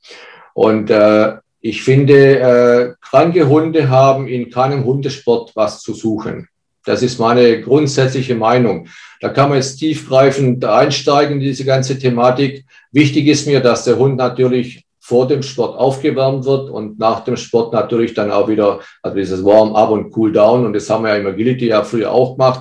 [0.55, 6.49] Und äh, ich finde, äh, kranke Hunde haben in keinem Hundesport was zu suchen.
[6.85, 8.89] Das ist meine grundsätzliche Meinung.
[9.21, 12.65] Da kann man jetzt tiefgreifend einsteigen in diese ganze Thematik.
[12.91, 17.37] Wichtig ist mir, dass der Hund natürlich vor dem Sport aufgewärmt wird und nach dem
[17.37, 20.65] Sport natürlich dann auch wieder, also dieses Warm-up und Cool-down.
[20.65, 22.61] Und das haben wir ja im Agility ja früher auch gemacht.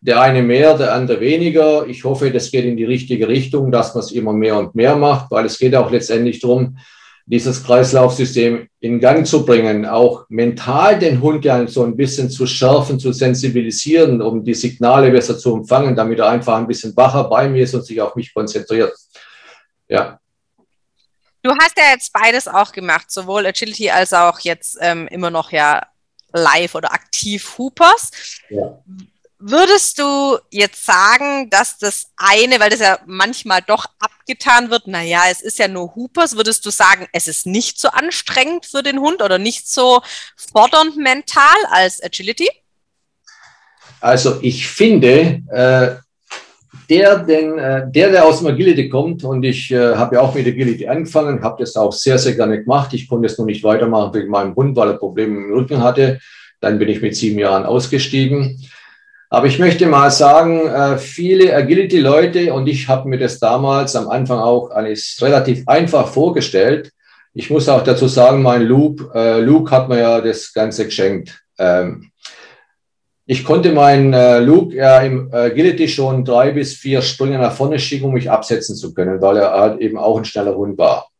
[0.00, 1.86] Der eine mehr, der andere weniger.
[1.86, 4.96] Ich hoffe, das geht in die richtige Richtung, dass man es immer mehr und mehr
[4.96, 6.78] macht, weil es geht auch letztendlich darum,
[7.26, 12.44] dieses Kreislaufsystem in Gang zu bringen, auch mental den Hund ja so ein bisschen zu
[12.44, 17.24] schärfen, zu sensibilisieren, um die Signale besser zu empfangen, damit er einfach ein bisschen wacher
[17.24, 18.92] bei mir ist und sich auf mich konzentriert.
[19.88, 20.18] Ja.
[21.48, 25.50] Du hast ja jetzt beides auch gemacht, sowohl Agility als auch jetzt ähm, immer noch
[25.50, 25.80] ja
[26.34, 28.10] live oder aktiv Hoopers.
[28.50, 28.78] Ja.
[29.38, 35.22] Würdest du jetzt sagen, dass das eine, weil das ja manchmal doch abgetan wird, naja,
[35.30, 38.98] es ist ja nur Hoopers, würdest du sagen, es ist nicht so anstrengend für den
[38.98, 40.02] Hund oder nicht so
[40.36, 42.50] fordernd mental als Agility?
[44.00, 46.07] Also ich finde, äh,
[46.88, 50.34] der, den, äh, der, der aus dem Agility kommt, und ich äh, habe ja auch
[50.34, 52.94] mit Agility angefangen, habe das auch sehr, sehr gerne gemacht.
[52.94, 56.18] Ich konnte es nur nicht weitermachen wegen meinem Hund, weil er Probleme im Rücken hatte.
[56.60, 58.58] Dann bin ich mit sieben Jahren ausgestiegen.
[59.30, 64.08] Aber ich möchte mal sagen, äh, viele Agility-Leute, und ich habe mir das damals am
[64.08, 66.90] Anfang auch alles relativ einfach vorgestellt.
[67.34, 71.38] Ich muss auch dazu sagen, mein Loop, äh, Luke hat mir ja das Ganze geschenkt.
[73.30, 77.78] Ich konnte meinen äh, Luke ja im Agility schon drei bis vier Sprünge nach vorne
[77.78, 81.10] schicken, um mich absetzen zu können, weil er halt eben auch ein schneller Hund war.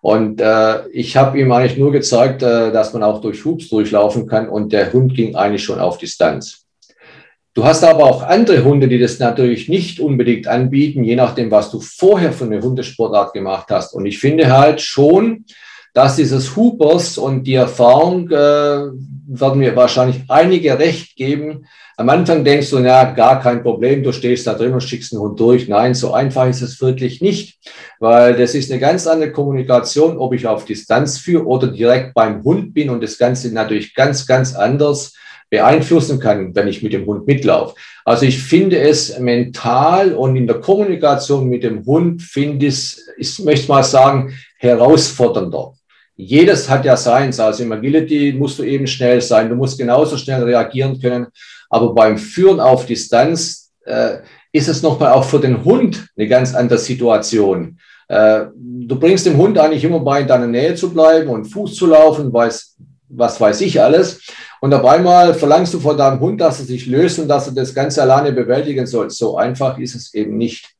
[0.00, 4.26] Und äh, ich habe ihm eigentlich nur gezeigt, äh, dass man auch durch Hoops durchlaufen
[4.26, 6.64] kann und der Hund ging eigentlich schon auf Distanz.
[7.52, 11.70] Du hast aber auch andere Hunde, die das natürlich nicht unbedingt anbieten, je nachdem, was
[11.70, 13.92] du vorher für eine Hundesportart gemacht hast.
[13.92, 15.44] Und ich finde halt schon,
[15.94, 21.66] dass dieses Hoopers und die Erfahrung äh, werden mir wahrscheinlich einige recht geben.
[21.96, 25.22] Am Anfang denkst du, ja, gar kein Problem, du stehst da drin und schickst einen
[25.22, 25.68] Hund durch.
[25.68, 27.58] Nein, so einfach ist es wirklich nicht,
[28.00, 32.42] weil das ist eine ganz andere Kommunikation, ob ich auf Distanz führe oder direkt beim
[32.42, 35.14] Hund bin und das Ganze natürlich ganz, ganz anders
[35.48, 37.76] beeinflussen kann, wenn ich mit dem Hund mitlaufe.
[38.04, 43.38] Also ich finde es mental und in der Kommunikation mit dem Hund finde ich ich
[43.38, 45.74] möchte mal sagen, herausfordernder.
[46.16, 47.40] Jedes hat ja seins.
[47.40, 49.48] Also im Agility musst du eben schnell sein.
[49.48, 51.26] Du musst genauso schnell reagieren können.
[51.68, 54.18] Aber beim Führen auf Distanz äh,
[54.52, 57.78] ist es nochmal auch für den Hund eine ganz andere Situation.
[58.08, 61.74] Äh, du bringst dem Hund eigentlich immer bei, in deiner Nähe zu bleiben und Fuß
[61.74, 62.76] zu laufen, weiß,
[63.08, 64.20] was weiß ich alles.
[64.60, 67.54] Und auf einmal verlangst du von deinem Hund, dass er sich löst und dass er
[67.54, 69.10] das Ganze alleine bewältigen soll.
[69.10, 70.73] So einfach ist es eben nicht.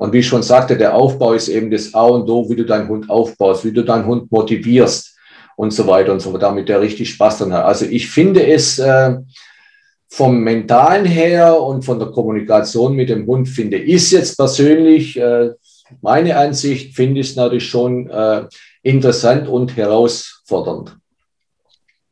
[0.00, 2.64] Und wie ich schon sagte, der Aufbau ist eben das A und O, wie du
[2.64, 5.14] deinen Hund aufbaust, wie du deinen Hund motivierst
[5.56, 7.66] und so weiter und so fort, damit der richtig Spaß dran hat.
[7.66, 9.18] Also ich finde es äh,
[10.08, 15.50] vom Mentalen her und von der Kommunikation mit dem Hund, finde ich jetzt persönlich, äh,
[16.00, 18.46] meine Ansicht, finde ich es natürlich schon äh,
[18.82, 20.96] interessant und herausfordernd.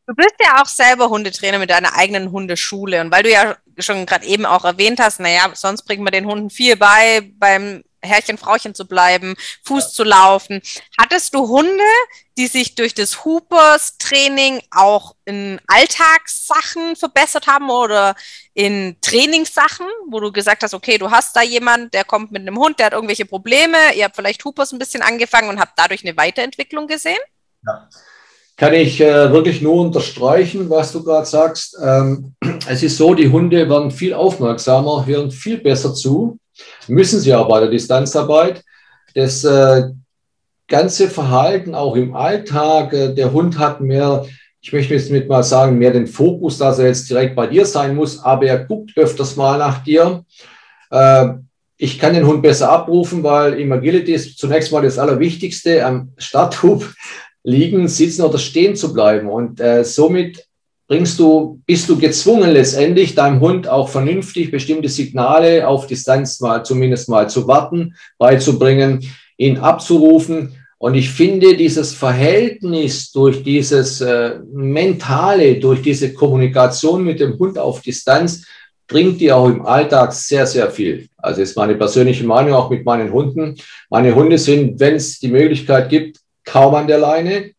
[0.08, 3.02] Du bist ja auch selber Hundetrainer mit deiner eigenen Hundeschule.
[3.02, 6.24] Und weil du ja schon gerade eben auch erwähnt hast, naja, sonst bringt man den
[6.24, 9.34] Hunden viel bei, beim Herrchen, Frauchen zu bleiben,
[9.64, 10.62] Fuß zu laufen.
[10.98, 11.84] Hattest du Hunde,
[12.38, 18.14] die sich durch das Hoopers-Training auch in Alltagssachen verbessert haben oder
[18.54, 22.56] in Trainingssachen, wo du gesagt hast, okay, du hast da jemand, der kommt mit einem
[22.56, 26.02] Hund, der hat irgendwelche Probleme, ihr habt vielleicht Hoopers ein bisschen angefangen und habt dadurch
[26.02, 27.20] eine Weiterentwicklung gesehen?
[27.66, 27.90] Ja
[28.58, 31.78] kann ich äh, wirklich nur unterstreichen, was du gerade sagst.
[31.82, 32.34] Ähm,
[32.68, 36.38] es ist so, die Hunde werden viel aufmerksamer, hören viel besser zu,
[36.88, 38.64] müssen sie auch bei der Distanzarbeit.
[39.14, 39.84] Das äh,
[40.66, 44.26] ganze Verhalten auch im Alltag, äh, der Hund hat mehr,
[44.60, 47.64] ich möchte jetzt mit mal sagen, mehr den Fokus, dass er jetzt direkt bei dir
[47.64, 50.24] sein muss, aber er guckt öfters mal nach dir.
[50.90, 51.28] Äh,
[51.76, 56.12] ich kann den Hund besser abrufen, weil im Agility ist zunächst mal das Allerwichtigste am
[56.16, 56.84] Starthub
[57.48, 59.28] liegen, sitzen oder stehen zu bleiben.
[59.28, 60.46] Und äh, somit
[60.86, 66.64] bringst du, bist du gezwungen letztendlich deinem Hund auch vernünftig bestimmte Signale auf Distanz mal
[66.64, 69.04] zumindest mal zu warten, beizubringen,
[69.36, 70.54] ihn abzurufen.
[70.78, 77.58] Und ich finde, dieses Verhältnis durch dieses äh, mentale, durch diese Kommunikation mit dem Hund
[77.58, 78.44] auf Distanz,
[78.86, 81.08] bringt dir auch im Alltag sehr, sehr viel.
[81.16, 83.56] Also ist meine persönliche Meinung auch mit meinen Hunden.
[83.90, 86.18] Meine Hunde sind, wenn es die Möglichkeit gibt,
[86.48, 87.50] kaum an der Leine.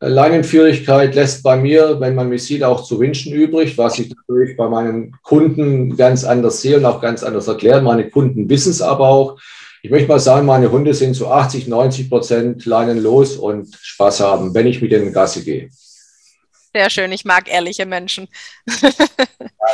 [0.00, 4.14] Äh, Leinenführigkeit lässt bei mir, wenn man mich sieht, auch zu wünschen übrig, was ich
[4.14, 7.82] natürlich bei meinen Kunden ganz anders sehe und auch ganz anders erkläre.
[7.82, 9.40] Meine Kunden wissen es aber auch.
[9.82, 14.54] Ich möchte mal sagen, meine Hunde sind zu 80, 90 Prozent leinenlos und Spaß haben,
[14.54, 15.68] wenn ich mit denen Gasse gehe.
[16.72, 18.26] Sehr schön, ich mag ehrliche Menschen.
[18.66, 18.90] ja,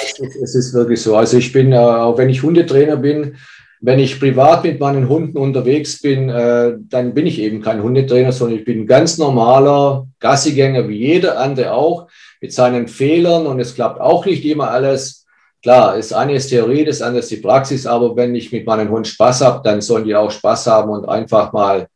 [0.03, 1.17] es, ist, es, ist, wirklich so.
[1.17, 3.37] Also ich bin, äh, auch wenn ich Hundetrainer bin,
[3.81, 8.31] wenn ich privat mit meinen Hunden unterwegs bin, äh, dann bin ich eben kein Hundetrainer,
[8.31, 12.09] sondern ich bin ein ganz normaler Gassigänger, wie jeder andere auch,
[12.43, 15.27] mit seinen Fehlern und es klappt auch nicht immer alles.
[15.63, 18.91] Klar, das eine ist Theorie, das andere ist die Praxis, aber wenn ich mit meinem
[18.91, 21.89] Hund Spaß habe, dann sollen die auch Spaß haben und einfach mal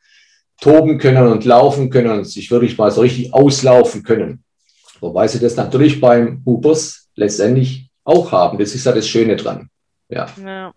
[0.61, 4.43] toben können und laufen können und sich wirklich mal so richtig auslaufen können.
[5.01, 8.59] Wobei sie das natürlich beim Hoopers letztendlich auch haben.
[8.59, 9.69] Das ist ja das Schöne dran.
[10.09, 10.27] Ja.
[10.43, 10.73] ja.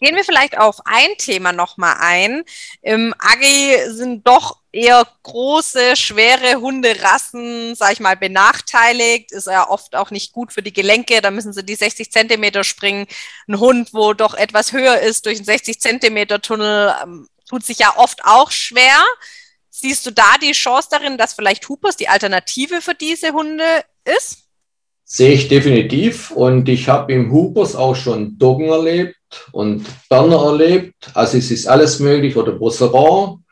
[0.00, 2.42] Gehen wir vielleicht auf ein Thema nochmal ein.
[2.80, 9.30] Im Agi sind doch eher große, schwere Hunderassen, sag ich mal, benachteiligt.
[9.30, 11.20] Ist ja oft auch nicht gut für die Gelenke.
[11.20, 13.06] Da müssen sie die 60 Zentimeter springen.
[13.46, 17.78] Ein Hund, wo doch etwas höher ist, durch einen 60 Zentimeter Tunnel, ähm, tut sich
[17.78, 19.04] ja oft auch schwer.
[19.68, 24.44] Siehst du da die Chance darin, dass vielleicht Hoopers die Alternative für diese Hunde ist?
[25.04, 26.30] Sehe ich definitiv.
[26.30, 29.19] Und ich habe im Hubers auch schon Doggen erlebt
[29.52, 31.10] und Berner erlebt.
[31.14, 32.36] Also es ist alles möglich.
[32.36, 33.44] Oder Brosseron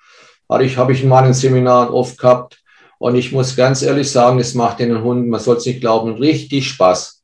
[0.49, 2.59] habe ich, habe ich in meinen Seminaren oft gehabt.
[2.99, 6.15] Und ich muss ganz ehrlich sagen, es macht den Hunden, man soll es nicht glauben,
[6.15, 7.23] richtig Spaß.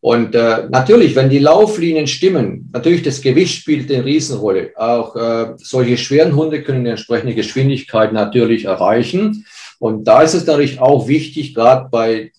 [0.00, 4.72] Und äh, natürlich, wenn die Lauflinien stimmen, natürlich das Gewicht spielt eine Riesenrolle.
[4.76, 9.46] Auch äh, solche schweren Hunde können eine entsprechende Geschwindigkeit natürlich erreichen.
[9.78, 12.32] Und da ist es natürlich auch wichtig, gerade bei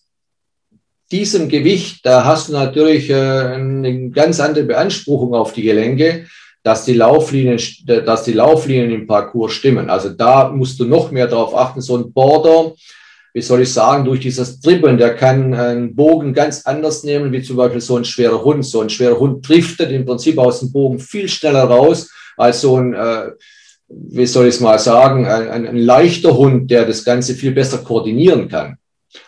[1.15, 6.25] diesem Gewicht, da hast du natürlich äh, eine ganz andere Beanspruchung auf die Gelenke,
[6.61, 9.89] dass die Lauflinien, dass die Lauflinien im Parcours stimmen.
[9.89, 11.79] Also da musst du noch mehr darauf achten.
[11.79, 12.73] So ein Border,
[13.33, 17.43] wie soll ich sagen, durch dieses Dribbeln, der kann einen Bogen ganz anders nehmen, wie
[17.43, 18.65] zum Beispiel so ein schwerer Hund.
[18.65, 22.77] So ein schwerer Hund driftet im Prinzip aus dem Bogen viel schneller raus als so
[22.77, 23.31] ein, äh,
[23.87, 27.51] wie soll ich es mal sagen, ein, ein, ein leichter Hund, der das Ganze viel
[27.51, 28.77] besser koordinieren kann.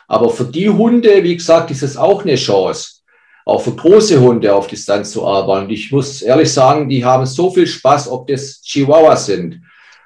[0.08, 3.02] Aber für die Hunde, wie gesagt, ist es auch eine Chance,
[3.46, 5.66] auch für große Hunde auf Distanz zu arbeiten.
[5.66, 9.62] Und ich muss ehrlich sagen, die haben so viel Spaß, ob das Chihuahuas sind,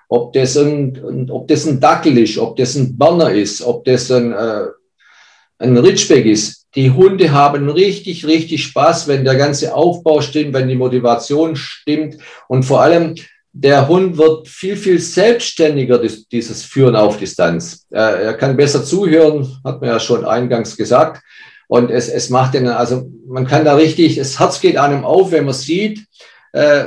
[0.10, 4.12] ob das ein, ob das ein Dackel ist, ob das ein Berner ist, ob das
[4.12, 4.66] ein, äh,
[5.60, 6.66] ein Ridgeback ist.
[6.76, 12.18] Die Hunde haben richtig, richtig Spaß, wenn der ganze Aufbau stimmt, wenn die Motivation stimmt
[12.48, 13.16] und vor allem
[13.54, 17.86] der Hund wird viel, viel selbstständiger, dieses Führen auf Distanz.
[17.90, 21.22] Er kann besser zuhören, hat man ja schon eingangs gesagt.
[21.68, 25.32] Und es, es macht den, also man kann da richtig, das Herz geht einem auf,
[25.32, 26.06] wenn man sieht,
[26.52, 26.86] äh,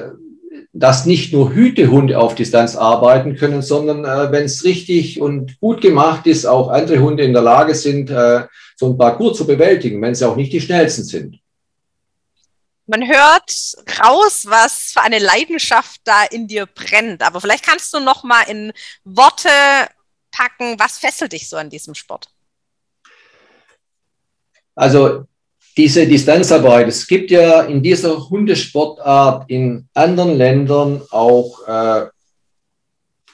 [0.75, 5.81] dass nicht nur Hütehunde auf Distanz arbeiten können, sondern äh, wenn es richtig und gut
[5.81, 8.43] gemacht ist, auch andere Hunde in der Lage sind, äh,
[8.77, 11.39] so ein Parcours zu bewältigen, wenn sie auch nicht die schnellsten sind.
[12.87, 13.51] Man hört
[14.03, 17.22] raus, was für eine Leidenschaft da in dir brennt.
[17.22, 18.72] Aber vielleicht kannst du noch mal in
[19.05, 19.49] Worte
[20.30, 22.28] packen, was fesselt dich so an diesem Sport?
[24.74, 25.24] Also
[25.76, 32.07] diese Distanzarbeit, es gibt ja in dieser Hundesportart in anderen Ländern auch äh,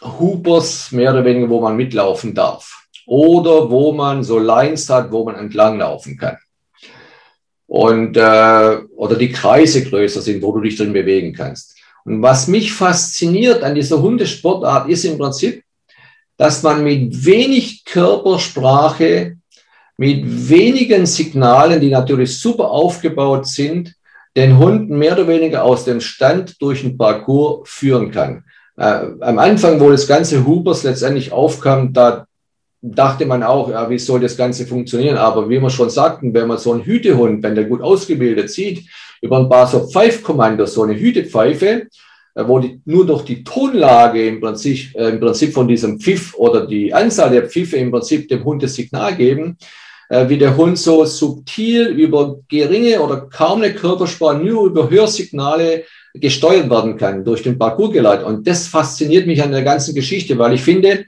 [0.03, 2.87] Hoopers, mehr oder weniger, wo man mitlaufen darf.
[3.07, 6.39] Oder wo man so Lines hat, wo man entlanglaufen kann
[7.71, 11.77] und äh, oder die Kreise größer sind, wo du dich drin bewegen kannst.
[12.05, 15.63] Und was mich fasziniert an dieser Hundesportart ist im Prinzip,
[16.37, 19.37] dass man mit wenig Körpersprache,
[19.97, 23.95] mit wenigen Signalen, die natürlich super aufgebaut sind,
[24.37, 28.43] den Hund mehr oder weniger aus dem Stand durch den Parcours führen kann.
[28.79, 32.27] Äh, am Anfang, wo das ganze Hoopers letztendlich aufkam, da
[32.83, 35.17] dachte man auch, ja, wie soll das Ganze funktionieren?
[35.17, 38.89] Aber wie wir schon sagten, wenn man so einen Hütehund, wenn der gut ausgebildet sieht,
[39.21, 41.89] über ein paar so Pfeifkommandos, so eine Hütepfeife,
[42.35, 46.35] äh, wo die, nur durch die Tonlage im Prinzip, äh, im Prinzip von diesem Pfiff
[46.35, 49.59] oder die Anzahl der Pfiffe im Prinzip dem Hund das Signal geben,
[50.09, 55.85] äh, wie der Hund so subtil über geringe oder kaum eine Körpersprache, nur über Hörsignale
[56.15, 58.27] gesteuert werden kann, durch den Parcours geleitet.
[58.27, 61.05] Und das fasziniert mich an der ganzen Geschichte, weil ich finde,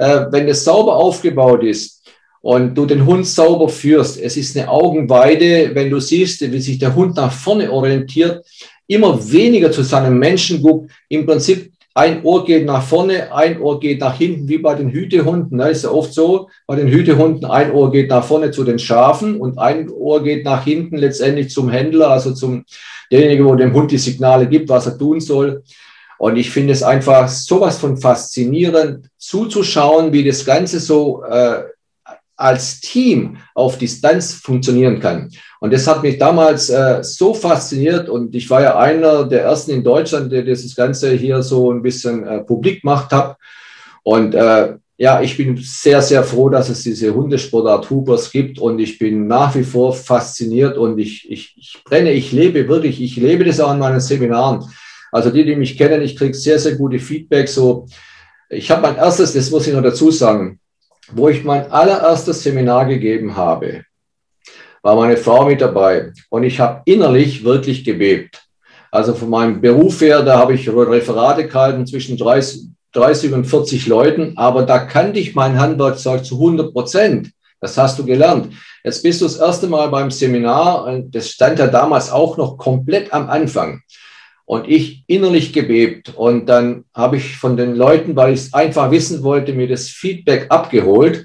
[0.00, 2.02] äh, wenn es sauber aufgebaut ist
[2.40, 6.78] und du den Hund sauber führst, es ist eine Augenweide, wenn du siehst, wie sich
[6.78, 8.44] der Hund nach vorne orientiert,
[8.86, 13.78] immer weniger zu seinem Menschen guckt, im Prinzip ein Ohr geht nach vorne, ein Ohr
[13.78, 15.58] geht nach hinten, wie bei den Hütehunden.
[15.58, 18.78] Das ist ja oft so, bei den Hütehunden, ein Ohr geht nach vorne zu den
[18.78, 22.64] Schafen und ein Ohr geht nach hinten letztendlich zum Händler, also zum
[23.12, 25.62] derjenige, wo dem Hund die Signale gibt, was er tun soll.
[26.20, 31.62] Und ich finde es einfach sowas von faszinierend zuzuschauen, wie das Ganze so äh,
[32.36, 35.30] als Team auf Distanz funktionieren kann.
[35.60, 39.70] Und das hat mich damals äh, so fasziniert und ich war ja einer der ersten
[39.70, 43.38] in Deutschland, der dieses Ganze hier so ein bisschen äh, publik gemacht hat.
[44.02, 48.78] Und äh, ja, ich bin sehr, sehr froh, dass es diese Hundesportart Hoopers gibt und
[48.78, 53.16] ich bin nach wie vor fasziniert und ich, ich, ich brenne, ich lebe wirklich, ich
[53.16, 54.66] lebe das auch in meinen Seminaren.
[55.12, 57.48] Also die, die mich kennen, ich kriege sehr, sehr gute Feedback.
[57.48, 57.86] So,
[58.48, 60.60] ich habe mein erstes, das muss ich noch dazu sagen,
[61.12, 63.84] wo ich mein allererstes Seminar gegeben habe,
[64.82, 68.42] war meine Frau mit dabei und ich habe innerlich wirklich gebebt.
[68.90, 73.86] Also von meinem Beruf her, da habe ich Referate gehalten zwischen 30, 30 und 40
[73.86, 77.30] Leuten, aber da kannte ich mein Handwerkzeug zu 100 Prozent.
[77.60, 78.52] Das hast du gelernt.
[78.82, 83.12] Jetzt bist du das erste Mal beim Seminar, das stand ja damals auch noch komplett
[83.12, 83.82] am Anfang
[84.50, 86.12] und ich innerlich gebebt.
[86.16, 89.86] Und dann habe ich von den Leuten, weil ich es einfach wissen wollte, mir das
[89.86, 91.24] Feedback abgeholt.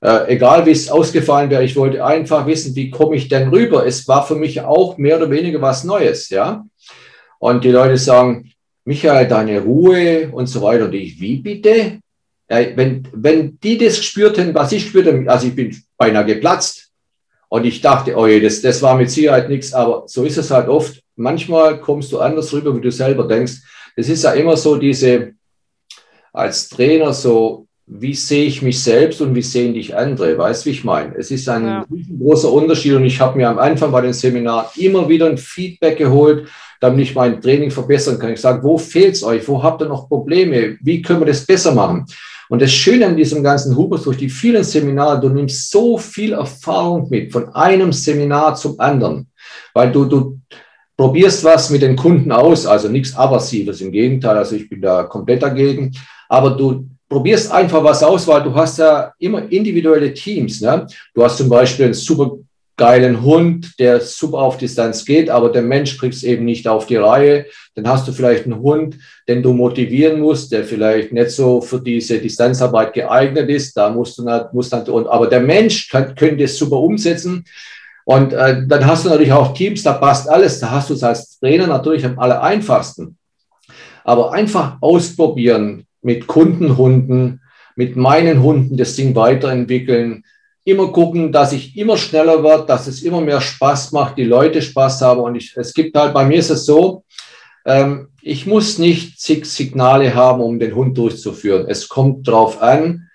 [0.00, 3.84] Äh, egal wie es ausgefallen wäre, ich wollte einfach wissen, wie komme ich denn rüber.
[3.84, 6.64] Es war für mich auch mehr oder weniger was Neues, ja.
[7.40, 8.52] Und die Leute sagen,
[8.84, 10.84] Michael, deine Ruhe und so weiter.
[10.84, 11.98] Und ich, wie bitte?
[12.48, 16.89] Ja, wenn, wenn die das gespürt hätten, was ich spürte, also ich bin beinahe geplatzt.
[17.50, 20.52] Und ich dachte, oh je, das, das war mit Sicherheit nichts, aber so ist es
[20.52, 21.02] halt oft.
[21.16, 23.54] Manchmal kommst du anders rüber, wie du selber denkst.
[23.96, 25.32] Das ist ja immer so diese,
[26.32, 30.38] als Trainer so, wie sehe ich mich selbst und wie sehen dich andere?
[30.38, 31.16] Weißt du, wie ich meine?
[31.16, 31.86] Es ist ein ja.
[32.20, 35.98] großer Unterschied und ich habe mir am Anfang bei den Seminaren immer wieder ein Feedback
[35.98, 36.46] geholt,
[36.80, 38.32] damit ich mein Training verbessern kann.
[38.32, 39.46] Ich sage, wo fehlt es euch?
[39.48, 40.78] Wo habt ihr noch Probleme?
[40.80, 42.06] Wie können wir das besser machen?
[42.50, 46.32] Und das Schöne an diesem ganzen Hubers durch die vielen Seminare, du nimmst so viel
[46.32, 49.28] Erfahrung mit von einem Seminar zum anderen,
[49.72, 50.40] weil du, du
[50.96, 55.04] probierst was mit den Kunden aus, also nichts Aversives, im Gegenteil, also ich bin da
[55.04, 55.92] komplett dagegen,
[56.28, 60.60] aber du probierst einfach was aus, weil du hast ja immer individuelle Teams.
[60.60, 60.88] Ne?
[61.14, 62.32] Du hast zum Beispiel einen super
[62.80, 66.86] geilen Hund, der super auf Distanz geht, aber der Mensch kriegt es eben nicht auf
[66.86, 67.44] die Reihe.
[67.74, 68.96] Dann hast du vielleicht einen Hund,
[69.28, 73.76] den du motivieren musst, der vielleicht nicht so für diese Distanzarbeit geeignet ist.
[73.76, 77.44] Da musst du nicht, musst dann, aber der Mensch kann, könnte es super umsetzen.
[78.06, 80.58] Und äh, dann hast du natürlich auch Teams, da passt alles.
[80.58, 83.18] Da hast du es als Trainer natürlich am aller einfachsten.
[84.04, 87.42] Aber einfach ausprobieren mit Kundenhunden,
[87.76, 90.24] mit meinen Hunden das Ding weiterentwickeln,
[90.64, 94.60] immer gucken, dass ich immer schneller werde, dass es immer mehr Spaß macht, die Leute
[94.60, 95.20] Spaß haben.
[95.20, 97.04] Und ich, es gibt halt, bei mir ist es so,
[97.64, 101.66] ähm, ich muss nicht zig Signale haben, um den Hund durchzuführen.
[101.68, 103.09] Es kommt darauf an,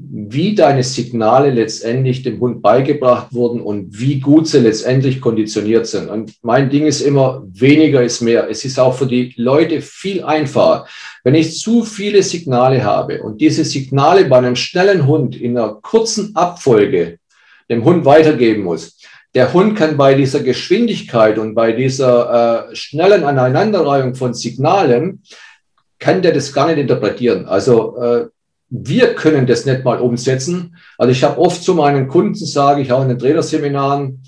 [0.00, 6.08] wie deine Signale letztendlich dem Hund beigebracht wurden und wie gut sie letztendlich konditioniert sind.
[6.08, 8.48] Und mein Ding ist immer, weniger ist mehr.
[8.48, 10.86] Es ist auch für die Leute viel einfacher.
[11.24, 15.74] Wenn ich zu viele Signale habe und diese Signale bei einem schnellen Hund in einer
[15.74, 17.18] kurzen Abfolge
[17.68, 19.00] dem Hund weitergeben muss,
[19.34, 25.22] der Hund kann bei dieser Geschwindigkeit und bei dieser äh, schnellen Aneinanderreihung von Signalen,
[25.98, 27.46] kann der das gar nicht interpretieren.
[27.46, 28.26] Also äh,
[28.70, 30.76] wir können das nicht mal umsetzen.
[30.98, 34.22] Also ich habe oft zu meinen Kunden, sage ich auch in den Trainerseminaren,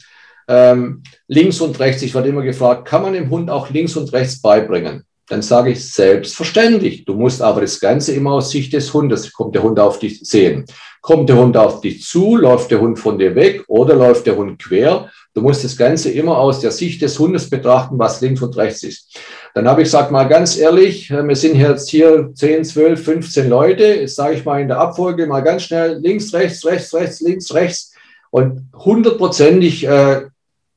[0.49, 4.13] ähm, links und rechts, ich werde immer gefragt, kann man dem Hund auch links und
[4.13, 5.05] rechts beibringen?
[5.29, 7.05] Dann sage ich selbstverständlich.
[7.05, 10.21] Du musst aber das Ganze immer aus Sicht des Hundes, kommt der Hund auf dich
[10.25, 10.65] sehen.
[11.03, 14.37] Kommt der Hund auf dich zu, läuft der Hund von dir weg oder läuft der
[14.37, 15.09] Hund quer?
[15.33, 18.83] Du musst das Ganze immer aus der Sicht des Hundes betrachten, was links und rechts
[18.83, 19.17] ist.
[19.55, 23.49] Dann habe ich gesagt, mal ganz ehrlich, äh, wir sind jetzt hier 10, 12, 15
[23.49, 23.85] Leute.
[23.85, 27.55] Jetzt sage ich mal in der Abfolge mal ganz schnell links, rechts, rechts, rechts, links,
[27.55, 27.95] rechts.
[28.31, 30.23] Und hundertprozentig äh,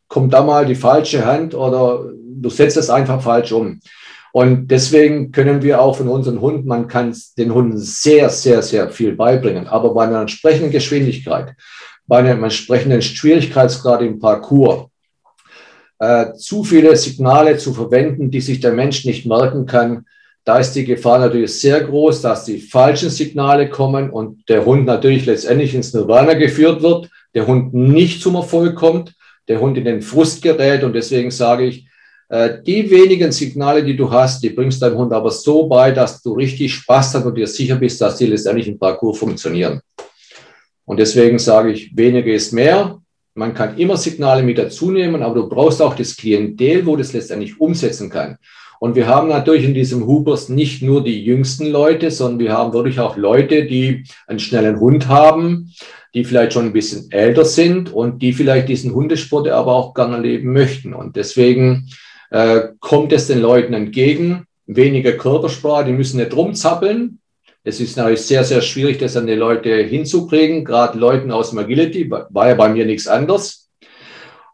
[0.08, 2.06] kommt da mal die falsche Hand oder
[2.44, 3.80] du setzt es einfach falsch um.
[4.32, 8.90] Und deswegen können wir auch von unseren Hunden, man kann den Hunden sehr, sehr, sehr
[8.90, 11.54] viel beibringen, aber bei einer entsprechenden Geschwindigkeit,
[12.08, 14.88] bei einem entsprechenden Schwierigkeitsgrad im Parcours,
[16.04, 20.06] äh, zu viele Signale zu verwenden, die sich der Mensch nicht merken kann,
[20.44, 24.86] da ist die Gefahr natürlich sehr groß, dass die falschen Signale kommen und der Hund
[24.86, 29.14] natürlich letztendlich ins Nirvana geführt wird, der Hund nicht zum Erfolg kommt,
[29.48, 31.88] der Hund in den Frust gerät und deswegen sage ich,
[32.28, 36.22] äh, die wenigen Signale, die du hast, die bringst deinem Hund aber so bei, dass
[36.22, 39.80] du richtig Spaß hast und dir sicher bist, dass die letztendlich im Parcours funktionieren.
[40.84, 43.00] Und deswegen sage ich, weniger ist mehr.
[43.36, 47.14] Man kann immer Signale mit dazu nehmen, aber du brauchst auch das Klientel, wo das
[47.14, 48.38] letztendlich umsetzen kann.
[48.80, 52.74] Und wir haben natürlich in diesem Hubers nicht nur die jüngsten Leute, sondern wir haben
[52.74, 55.72] wirklich auch Leute, die einen schnellen Hund haben,
[56.14, 60.20] die vielleicht schon ein bisschen älter sind und die vielleicht diesen Hundesport aber auch gerne
[60.20, 60.94] leben möchten.
[60.94, 61.90] Und deswegen
[62.30, 64.46] äh, kommt es den Leuten entgegen.
[64.68, 67.20] Weniger Körpersprache, die müssen nicht rumzappeln,
[67.64, 71.60] es ist natürlich sehr, sehr schwierig, das an die Leute hinzukriegen, gerade Leuten aus dem
[71.60, 73.70] Agility, war ja bei mir nichts anderes.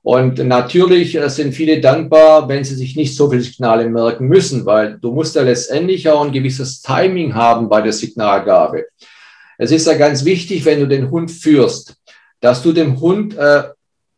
[0.01, 4.66] Und natürlich äh, sind viele dankbar, wenn sie sich nicht so viele Signale merken müssen,
[4.66, 8.86] weil du musst ja letztendlich auch ein gewisses Timing haben bei der Signalgabe.
[9.57, 11.95] Es ist ja ganz wichtig, wenn du den Hund führst,
[12.39, 13.64] dass du dem Hund äh,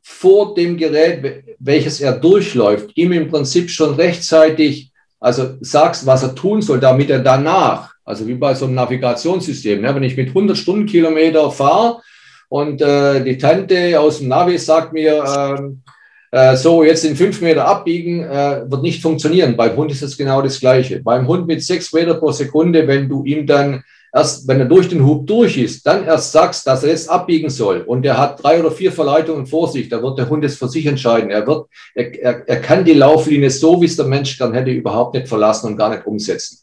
[0.04, 6.36] vor dem Gerät, welches er durchläuft, ihm im Prinzip schon rechtzeitig, also sagst, was er
[6.36, 9.82] tun soll, damit er danach also wie bei so einem Navigationssystem.
[9.82, 9.96] Ne?
[9.96, 12.02] Wenn ich mit 100 Stundenkilometer fahre
[12.50, 15.82] und äh, die Tante aus dem Navi sagt mir, ähm,
[16.32, 19.56] äh, so jetzt in fünf Meter abbiegen, äh, wird nicht funktionieren.
[19.56, 21.02] Beim Hund ist es genau das Gleiche.
[21.02, 23.82] Beim Hund mit sechs Meter pro Sekunde, wenn du ihm dann
[24.14, 27.50] erst, wenn er durch den Hub durch ist, dann erst sagst, dass er jetzt abbiegen
[27.50, 30.58] soll und er hat drei oder vier Verleitungen vor sich, da wird der Hund es
[30.58, 31.30] für sich entscheiden.
[31.30, 34.72] Er wird, er, er, er kann die Lauflinie so, wie es der Mensch gern hätte,
[34.72, 36.60] überhaupt nicht verlassen und gar nicht umsetzen.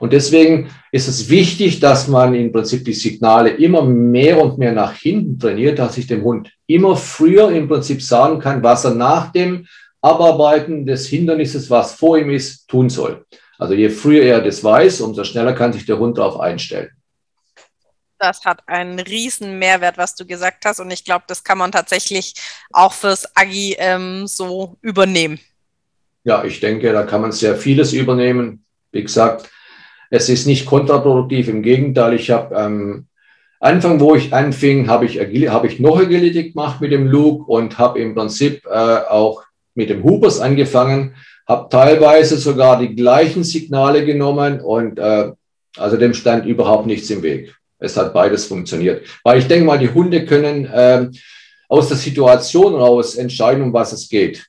[0.00, 4.72] Und deswegen ist es wichtig, dass man im Prinzip die Signale immer mehr und mehr
[4.72, 8.94] nach hinten trainiert, dass ich dem Hund immer früher im Prinzip sagen kann, was er
[8.94, 9.66] nach dem
[10.00, 13.24] Abarbeiten des Hindernisses, was vor ihm ist, tun soll.
[13.58, 16.90] Also je früher er das weiß, umso schneller kann sich der Hund darauf einstellen.
[18.20, 20.80] Das hat einen riesen Mehrwert, was du gesagt hast.
[20.80, 22.34] Und ich glaube, das kann man tatsächlich
[22.72, 25.38] auch fürs Agi ähm, so übernehmen.
[26.24, 28.64] Ja, ich denke, da kann man sehr vieles übernehmen.
[28.90, 29.50] Wie gesagt,
[30.10, 31.48] es ist nicht kontraproduktiv.
[31.48, 33.06] Im Gegenteil, ich habe ähm,
[33.60, 37.78] Anfang, wo ich anfing, habe ich, hab ich noch Agility gemacht mit dem Luke und
[37.78, 38.68] habe im Prinzip äh,
[39.08, 39.42] auch
[39.74, 41.14] mit dem Hoopers angefangen,
[41.48, 45.32] habe teilweise sogar die gleichen Signale genommen und äh,
[45.76, 47.54] also dem stand überhaupt nichts im Weg.
[47.78, 49.06] Es hat beides funktioniert.
[49.24, 51.08] Weil ich denke mal, die Hunde können äh,
[51.68, 54.46] aus der Situation raus entscheiden, um was es geht.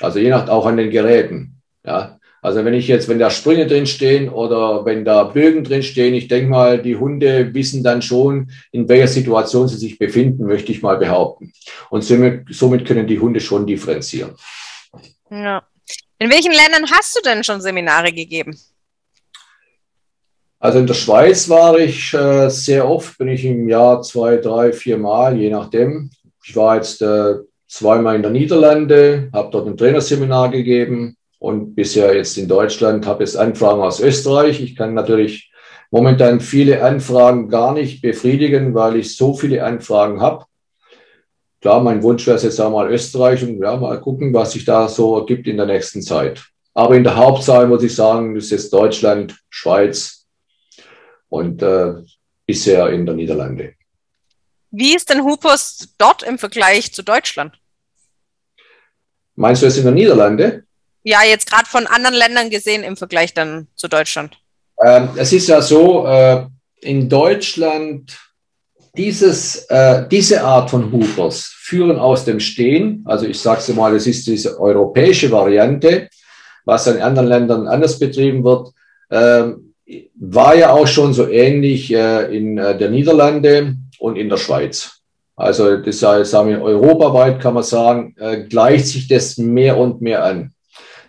[0.00, 1.60] Also je nach auch an den Geräten.
[1.84, 2.18] Ja.
[2.42, 6.12] Also wenn ich jetzt, wenn da Sprünge drin stehen oder wenn da Bögen drin stehen,
[6.12, 10.70] ich denke mal, die Hunde wissen dann schon, in welcher Situation sie sich befinden, möchte
[10.70, 11.54] ich mal behaupten.
[11.88, 14.32] Und somit, somit können die Hunde schon differenzieren.
[15.30, 15.62] Ja.
[16.18, 18.58] In welchen Ländern hast du denn schon Seminare gegeben?
[20.58, 24.72] Also in der Schweiz war ich äh, sehr oft, bin ich im Jahr zwei, drei,
[24.72, 26.10] vier Mal, je nachdem.
[26.42, 27.34] Ich war jetzt äh,
[27.68, 33.24] zweimal in der Niederlande, habe dort ein Trainerseminar gegeben und bisher jetzt in Deutschland habe
[33.24, 34.62] ich Anfragen aus Österreich.
[34.62, 35.52] Ich kann natürlich
[35.90, 40.46] momentan viele Anfragen gar nicht befriedigen, weil ich so viele Anfragen habe.
[41.64, 45.18] Klar, mein Wunsch wäre jetzt einmal Österreich und ja, mal gucken, was sich da so
[45.18, 46.44] ergibt in der nächsten Zeit.
[46.74, 50.26] Aber in der Hauptzahl muss ich sagen, ist jetzt Deutschland, Schweiz
[51.30, 51.94] und äh,
[52.44, 53.76] bisher in der Niederlande.
[54.72, 57.58] Wie ist denn Hupers dort im Vergleich zu Deutschland?
[59.34, 60.64] Meinst du es in der Niederlande?
[61.02, 64.36] Ja, jetzt gerade von anderen Ländern gesehen im Vergleich dann zu Deutschland.
[64.84, 66.44] Ähm, es ist ja so, äh,
[66.82, 68.18] in Deutschland
[68.96, 73.02] dieses, äh, diese Art von Hoopers führen aus dem Stehen.
[73.06, 76.08] Also ich sage es mal, es ist diese europäische Variante,
[76.64, 78.70] was in anderen Ländern anders betrieben wird.
[79.10, 79.74] Ähm,
[80.14, 85.00] war ja auch schon so ähnlich äh, in äh, der Niederlande und in der Schweiz.
[85.36, 90.24] Also das sagen wir, europaweit kann man sagen, äh, gleicht sich das mehr und mehr
[90.24, 90.52] an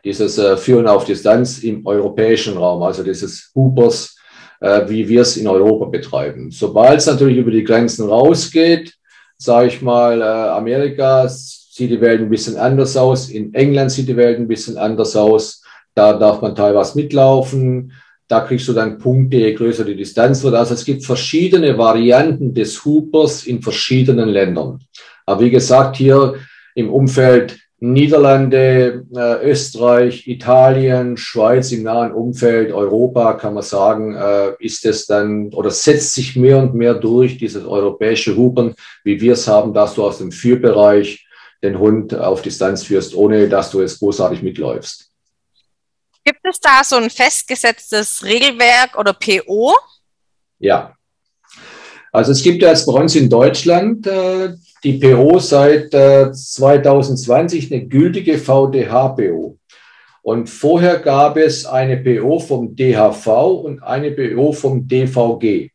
[0.03, 4.14] dieses äh, Führen auf Distanz im europäischen Raum, also dieses Hoopers,
[4.59, 6.51] äh, wie wir es in Europa betreiben.
[6.51, 8.93] Sobald es natürlich über die Grenzen rausgeht,
[9.37, 14.07] sage ich mal, äh, Amerika sieht die Welt ein bisschen anders aus, in England sieht
[14.07, 17.91] die Welt ein bisschen anders aus, da darf man teilweise mitlaufen,
[18.27, 20.55] da kriegst du dann Punkte, je größer die Distanz wird.
[20.55, 24.79] Also es gibt verschiedene Varianten des Hoopers in verschiedenen Ländern.
[25.25, 26.35] Aber wie gesagt, hier
[26.73, 34.53] im Umfeld Niederlande, äh, Österreich, Italien, Schweiz im nahen Umfeld, Europa, kann man sagen, äh,
[34.59, 39.33] ist es dann oder setzt sich mehr und mehr durch, dieses europäische Hupern, wie wir
[39.33, 41.27] es haben, dass du aus dem Führbereich
[41.61, 45.11] den Hund auf Distanz führst, ohne dass du es großartig mitläufst.
[46.23, 49.73] Gibt es da so ein festgesetztes Regelwerk oder PO?
[50.59, 50.95] Ja.
[52.11, 54.53] Also es gibt ja jetzt bei uns in Deutschland äh,
[54.85, 59.57] die PO seit äh, 2020 eine gültige VDH-PO.
[60.21, 63.27] Und vorher gab es eine PO vom DHV
[63.63, 65.71] und eine PO vom DVG.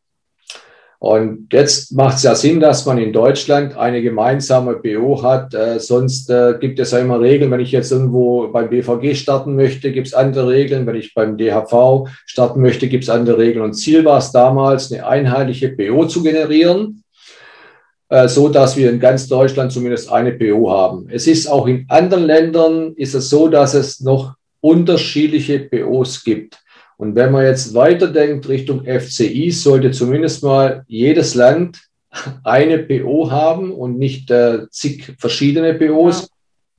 [1.00, 5.54] Und jetzt macht es ja Sinn, dass man in Deutschland eine gemeinsame PO hat.
[5.54, 7.50] Äh, sonst äh, gibt es ja immer Regeln.
[7.50, 10.86] Wenn ich jetzt irgendwo beim BVG starten möchte, gibt es andere Regeln.
[10.86, 13.64] Wenn ich beim DHV starten möchte, gibt es andere Regeln.
[13.64, 16.99] Und Ziel war es damals, eine einheitliche PO zu generieren.
[18.10, 21.06] Äh, so dass wir in ganz Deutschland zumindest eine PO haben.
[21.10, 26.58] Es ist auch in anderen Ländern ist es so, dass es noch unterschiedliche POs gibt.
[26.96, 31.80] Und wenn man jetzt weiterdenkt Richtung FCI, sollte zumindest mal jedes Land
[32.44, 36.28] eine PO haben und nicht äh, zig verschiedene POs, ja.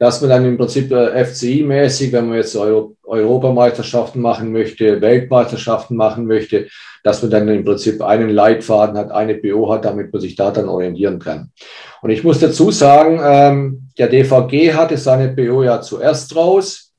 [0.01, 5.95] Dass man dann im Prinzip äh, FCI-mäßig, wenn man jetzt Euro Europameisterschaften machen möchte, Weltmeisterschaften
[5.95, 6.69] machen möchte,
[7.03, 10.49] dass man dann im Prinzip einen Leitfaden hat, eine BO hat, damit man sich da
[10.49, 11.51] dann orientieren kann.
[12.01, 16.93] Und ich muss dazu sagen, ähm, der DVG hatte seine BO ja zuerst raus.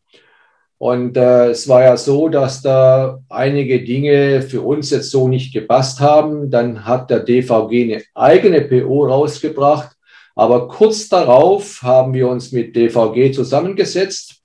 [0.79, 5.53] Und äh, es war ja so, dass da einige Dinge für uns jetzt so nicht
[5.53, 6.53] gepasst haben.
[6.53, 9.97] Dann hat der DVG eine eigene PO rausgebracht.
[10.35, 14.37] Aber kurz darauf haben wir uns mit DVG zusammengesetzt.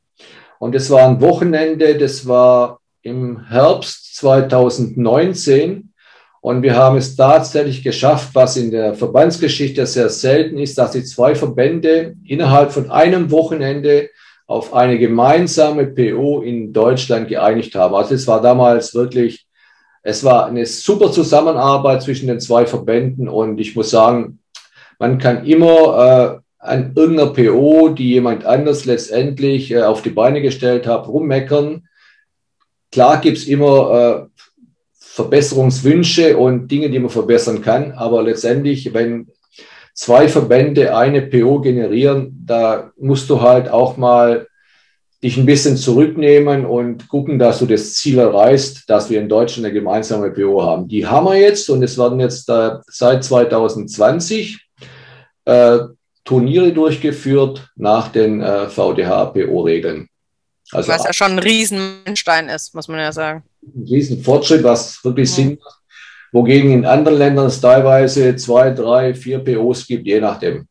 [0.59, 5.93] Und es war ein Wochenende, das war im Herbst 2019.
[6.41, 11.03] Und wir haben es tatsächlich geschafft, was in der Verbandsgeschichte sehr selten ist, dass die
[11.03, 14.09] zwei Verbände innerhalb von einem Wochenende
[14.45, 17.95] auf eine gemeinsame PO in Deutschland geeinigt haben.
[17.95, 19.45] Also es war damals wirklich,
[20.03, 24.39] es war eine super Zusammenarbeit zwischen den zwei Verbänden und ich muss sagen,
[24.99, 30.41] man kann immer äh, an irgendeiner PO, die jemand anders letztendlich äh, auf die Beine
[30.41, 31.87] gestellt hat, rummeckern.
[32.91, 34.41] Klar gibt's immer äh,
[34.99, 37.91] Verbesserungswünsche und Dinge, die man verbessern kann.
[37.93, 39.27] Aber letztendlich, wenn
[39.93, 44.47] zwei Verbände eine PO generieren, da musst du halt auch mal
[45.23, 49.65] dich ein bisschen zurücknehmen und gucken, dass du das Ziel erreichst, dass wir in Deutschland
[49.65, 50.87] eine gemeinsame PO haben.
[50.87, 54.66] Die haben wir jetzt und es werden jetzt äh, seit 2020
[55.47, 55.79] äh,
[56.25, 60.09] Turniere durchgeführt nach den äh, VDH-PO-Regeln.
[60.71, 63.43] Also was ja schon ein Riesenstein ist, muss man ja sagen.
[63.63, 65.35] Ein Riesenfortschritt, was wirklich ja.
[65.35, 65.79] Sinn macht.
[66.33, 70.67] Wogegen in anderen Ländern es teilweise zwei, drei, vier POs gibt, je nachdem.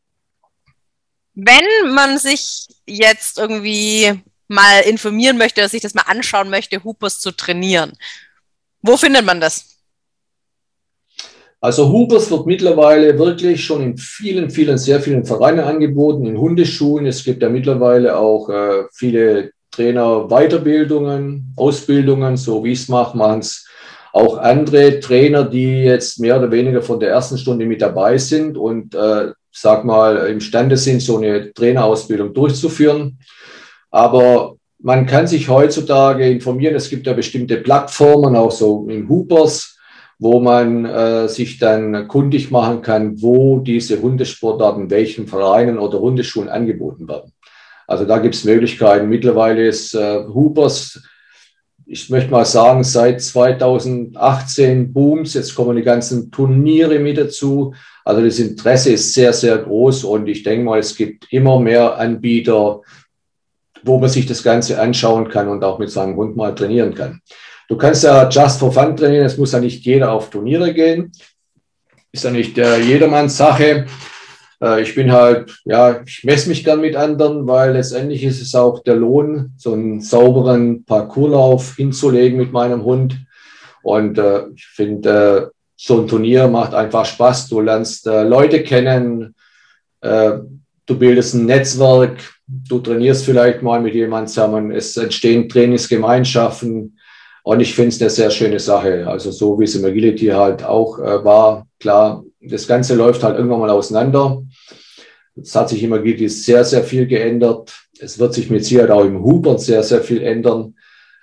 [1.33, 1.65] Wenn
[1.95, 7.31] man sich jetzt irgendwie mal informieren möchte oder sich das mal anschauen möchte, Hoopers zu
[7.31, 7.93] trainieren,
[8.83, 9.76] wo findet man das?
[11.59, 17.07] Also Hoopers wird mittlerweile wirklich schon in vielen, vielen, sehr vielen Vereinen angeboten, in Hundeschulen.
[17.07, 23.17] Es gibt ja mittlerweile auch äh, viele Trainer Weiterbildungen, Ausbildungen, so wie ich es mache,
[23.17, 23.67] machen es
[24.13, 28.57] auch andere Trainer, die jetzt mehr oder weniger von der ersten Stunde mit dabei sind
[28.57, 33.19] und, äh, sag mal, imstande sind, so eine Trainerausbildung durchzuführen.
[33.91, 36.75] Aber man kann sich heutzutage informieren.
[36.75, 39.76] Es gibt ja bestimmte Plattformen, auch so in Hoopers,
[40.19, 46.49] wo man äh, sich dann kundig machen kann, wo diese Hundesportarten, welchen Vereinen oder Hundeschulen
[46.49, 47.31] angeboten werden.
[47.85, 49.07] Also da gibt es Möglichkeiten.
[49.07, 51.01] Mittlerweile ist äh, Hoopers,
[51.89, 55.35] ich möchte mal sagen, seit 2018 booms.
[55.35, 57.73] Jetzt kommen die ganzen Turniere mit dazu.
[58.03, 61.97] Also das Interesse ist sehr, sehr groß und ich denke mal, es gibt immer mehr
[61.97, 62.81] Anbieter,
[63.83, 67.21] wo man sich das Ganze anschauen kann und auch mit seinem Hund mal trainieren kann.
[67.67, 71.11] Du kannst ja just for fun trainieren, es muss ja nicht jeder auf Turniere gehen.
[72.11, 73.85] Ist ja nicht äh, jedermanns Sache.
[74.61, 78.55] Äh, ich bin halt, ja, ich messe mich gern mit anderen, weil letztendlich ist es
[78.55, 83.17] auch der Lohn, so einen sauberen Parcourslauf hinzulegen mit meinem Hund.
[83.83, 87.49] Und äh, ich finde, äh, so ein Turnier macht einfach Spaß.
[87.49, 89.35] Du lernst äh, Leute kennen,
[90.01, 90.39] äh,
[90.85, 96.97] du bildest ein Netzwerk, du trainierst vielleicht mal mit jemandem zusammen, es entstehen Trainingsgemeinschaften.
[97.47, 99.07] Und ich finde es eine sehr schöne Sache.
[99.07, 103.37] Also so wie es im Agility halt auch äh, war, klar, das Ganze läuft halt
[103.37, 104.43] irgendwann mal auseinander.
[105.41, 107.73] Es hat sich im Agility sehr, sehr viel geändert.
[108.01, 110.75] Es wird sich mit Sicherheit auch im Hubert sehr, sehr viel ändern.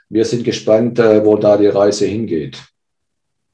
[0.08, 2.56] Wir sind gespannt, äh, wo da die Reise hingeht.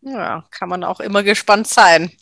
[0.02, 2.12] Ja, kann man auch immer gespannt sein.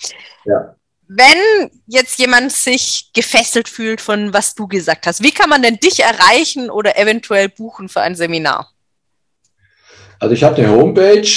[0.47, 0.75] Ja.
[1.09, 5.77] Wenn jetzt jemand sich gefesselt fühlt von was du gesagt hast, wie kann man denn
[5.77, 8.73] dich erreichen oder eventuell buchen für ein Seminar?
[10.21, 11.31] Also ich habe eine Homepage,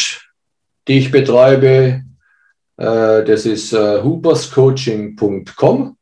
[0.87, 2.03] die ich betreibe.
[2.77, 5.97] Äh, das ist äh, hooperscoaching.com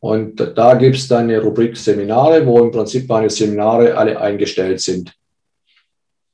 [0.00, 4.80] und da gibt es dann eine Rubrik Seminare, wo im Prinzip meine Seminare alle eingestellt
[4.80, 5.12] sind.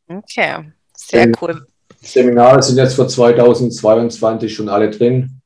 [0.06, 1.66] Okay, sehr cool.
[2.00, 5.40] Seminare sind jetzt für 2022 schon alle drin.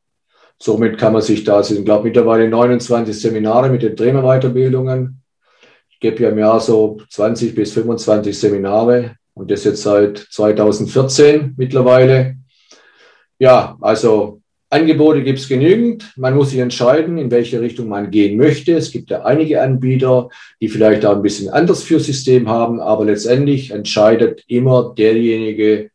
[0.58, 5.22] Somit kann man sich da, es sind glaube ich mittlerweile 29 Seminare mit den Trainerweiterbildungen.
[5.88, 11.54] Ich gebe ja im Jahr so 20 bis 25 Seminare und das jetzt seit 2014
[11.56, 12.36] mittlerweile.
[13.38, 16.12] Ja, also Angebote gibt es genügend.
[16.16, 18.74] Man muss sich entscheiden, in welche Richtung man gehen möchte.
[18.74, 20.28] Es gibt ja einige Anbieter,
[20.60, 25.90] die vielleicht auch ein bisschen anders für System haben, aber letztendlich entscheidet immer derjenige,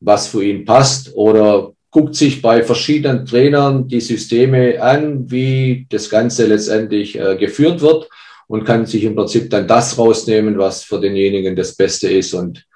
[0.00, 6.08] was für ihn passt oder guckt sich bei verschiedenen Trainern die Systeme an, wie das
[6.08, 8.08] Ganze letztendlich äh, geführt wird
[8.46, 12.34] und kann sich im Prinzip dann das rausnehmen, was für denjenigen das Beste ist.
[12.34, 12.66] Und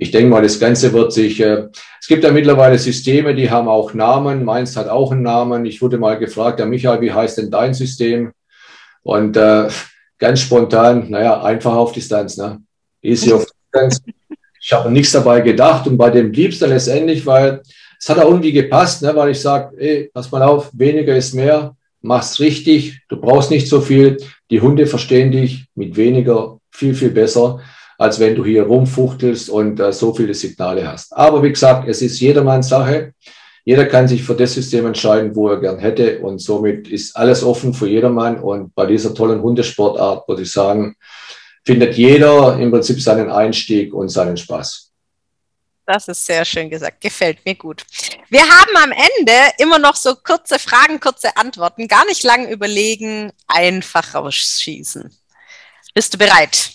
[0.00, 1.68] ich denke mal, das Ganze wird sich, äh,
[2.00, 4.44] es gibt ja mittlerweile Systeme, die haben auch Namen.
[4.46, 5.66] Meins hat auch einen Namen.
[5.66, 8.32] Ich wurde mal gefragt, ja Michael, wie heißt denn dein System?
[9.02, 9.68] Und äh,
[10.18, 12.62] ganz spontan, naja, einfach auf Distanz, ne?
[13.02, 14.00] Easy auf Distanz.
[14.58, 17.60] Ich habe nichts dabei gedacht und bei dem blieb es dann letztendlich, weil
[18.00, 21.34] es hat auch irgendwie gepasst, ne, weil ich sage, ey, pass mal auf, weniger ist
[21.34, 24.16] mehr, mach's richtig, du brauchst nicht so viel.
[24.50, 27.60] Die Hunde verstehen dich mit weniger viel, viel besser,
[28.00, 31.14] als wenn du hier rumfuchtelst und äh, so viele Signale hast.
[31.14, 33.12] Aber wie gesagt, es ist jedermanns Sache.
[33.62, 36.18] Jeder kann sich für das System entscheiden, wo er gern hätte.
[36.20, 38.40] Und somit ist alles offen für jedermann.
[38.40, 40.96] Und bei dieser tollen Hundesportart würde ich sagen,
[41.62, 44.90] findet jeder im Prinzip seinen Einstieg und seinen Spaß.
[45.84, 47.02] Das ist sehr schön gesagt.
[47.02, 47.84] Gefällt mir gut.
[48.30, 51.86] Wir haben am Ende immer noch so kurze Fragen, kurze Antworten.
[51.86, 55.14] Gar nicht lang überlegen, einfach rausschießen.
[55.92, 56.70] Bist du bereit?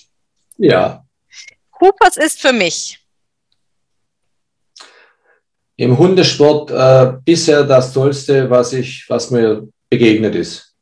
[0.58, 1.05] Ja.
[1.82, 3.00] Hoopers ist für mich.
[5.78, 10.74] Im Hundesport äh, bisher das Tollste, was ich, was mir begegnet ist.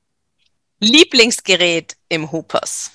[0.80, 2.92] Lieblingsgerät im Hoopers.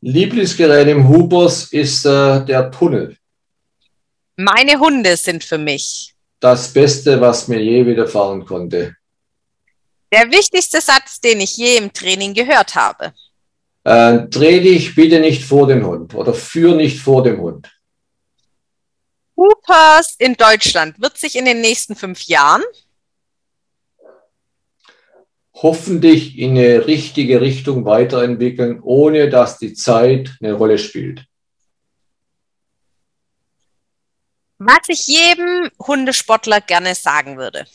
[0.00, 3.16] Lieblingsgerät im Hubers ist äh, der Tunnel.
[4.36, 8.96] Meine Hunde sind für mich das Beste, was mir je widerfahren konnte.
[10.12, 13.12] Der wichtigste Satz, den ich je im Training gehört habe.
[13.86, 17.70] Äh, dreh dich bitte nicht vor den Hund oder führ nicht vor dem Hund.
[19.36, 22.64] Hoopers in Deutschland wird sich in den nächsten fünf Jahren
[25.54, 31.24] hoffentlich in eine richtige Richtung weiterentwickeln, ohne dass die Zeit eine Rolle spielt.
[34.58, 37.66] Was ich jedem Hundesportler gerne sagen würde.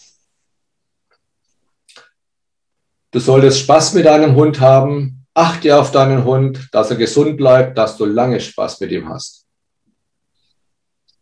[3.11, 5.20] Du solltest Spaß mit deinem Hund haben.
[5.33, 9.45] Achte auf deinen Hund, dass er gesund bleibt, dass du lange Spaß mit ihm hast.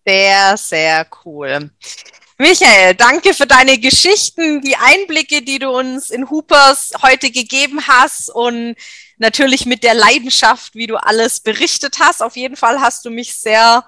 [0.06, 1.69] Sehr, sehr cool.
[2.40, 8.30] Michael, danke für deine Geschichten, die Einblicke, die du uns in Hoopers heute gegeben hast
[8.30, 8.76] und
[9.18, 12.23] natürlich mit der Leidenschaft, wie du alles berichtet hast.
[12.23, 13.84] Auf jeden Fall hast du mich sehr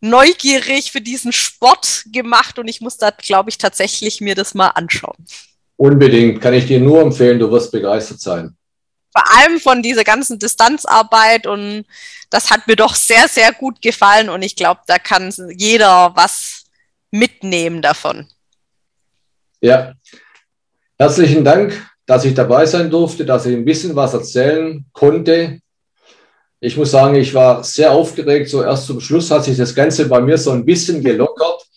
[0.00, 4.68] neugierig für diesen Sport gemacht und ich muss da, glaube ich, tatsächlich mir das mal
[4.68, 5.16] anschauen.
[5.76, 8.56] Unbedingt, kann ich dir nur empfehlen, du wirst begeistert sein.
[9.12, 11.84] Vor allem von dieser ganzen Distanzarbeit und
[12.30, 16.64] das hat mir doch sehr, sehr gut gefallen und ich glaube, da kann jeder was
[17.10, 18.28] mitnehmen davon.
[19.60, 19.94] Ja,
[20.98, 25.60] herzlichen Dank, dass ich dabei sein durfte, dass ich ein bisschen was erzählen konnte.
[26.60, 28.48] Ich muss sagen, ich war sehr aufgeregt.
[28.48, 31.67] So erst zum Schluss hat sich das Ganze bei mir so ein bisschen gelockert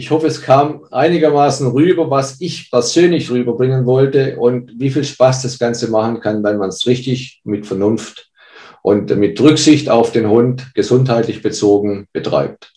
[0.00, 5.42] ich hoffe, es kam einigermaßen rüber, was ich persönlich rüberbringen wollte und wie viel Spaß
[5.42, 8.30] das Ganze machen kann, wenn man es richtig mit Vernunft
[8.80, 12.72] und mit Rücksicht auf den Hund gesundheitlich bezogen betreibt.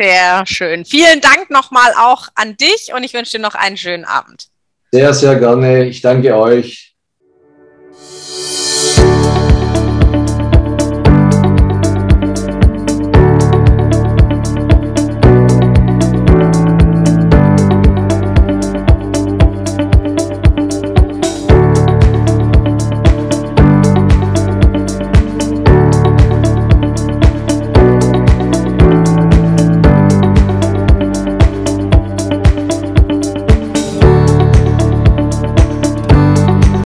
[0.00, 0.86] Sehr schön.
[0.86, 4.46] Vielen Dank nochmal auch an dich und ich wünsche dir noch einen schönen Abend.
[4.90, 5.84] Sehr, sehr gerne.
[5.84, 6.94] Ich danke euch.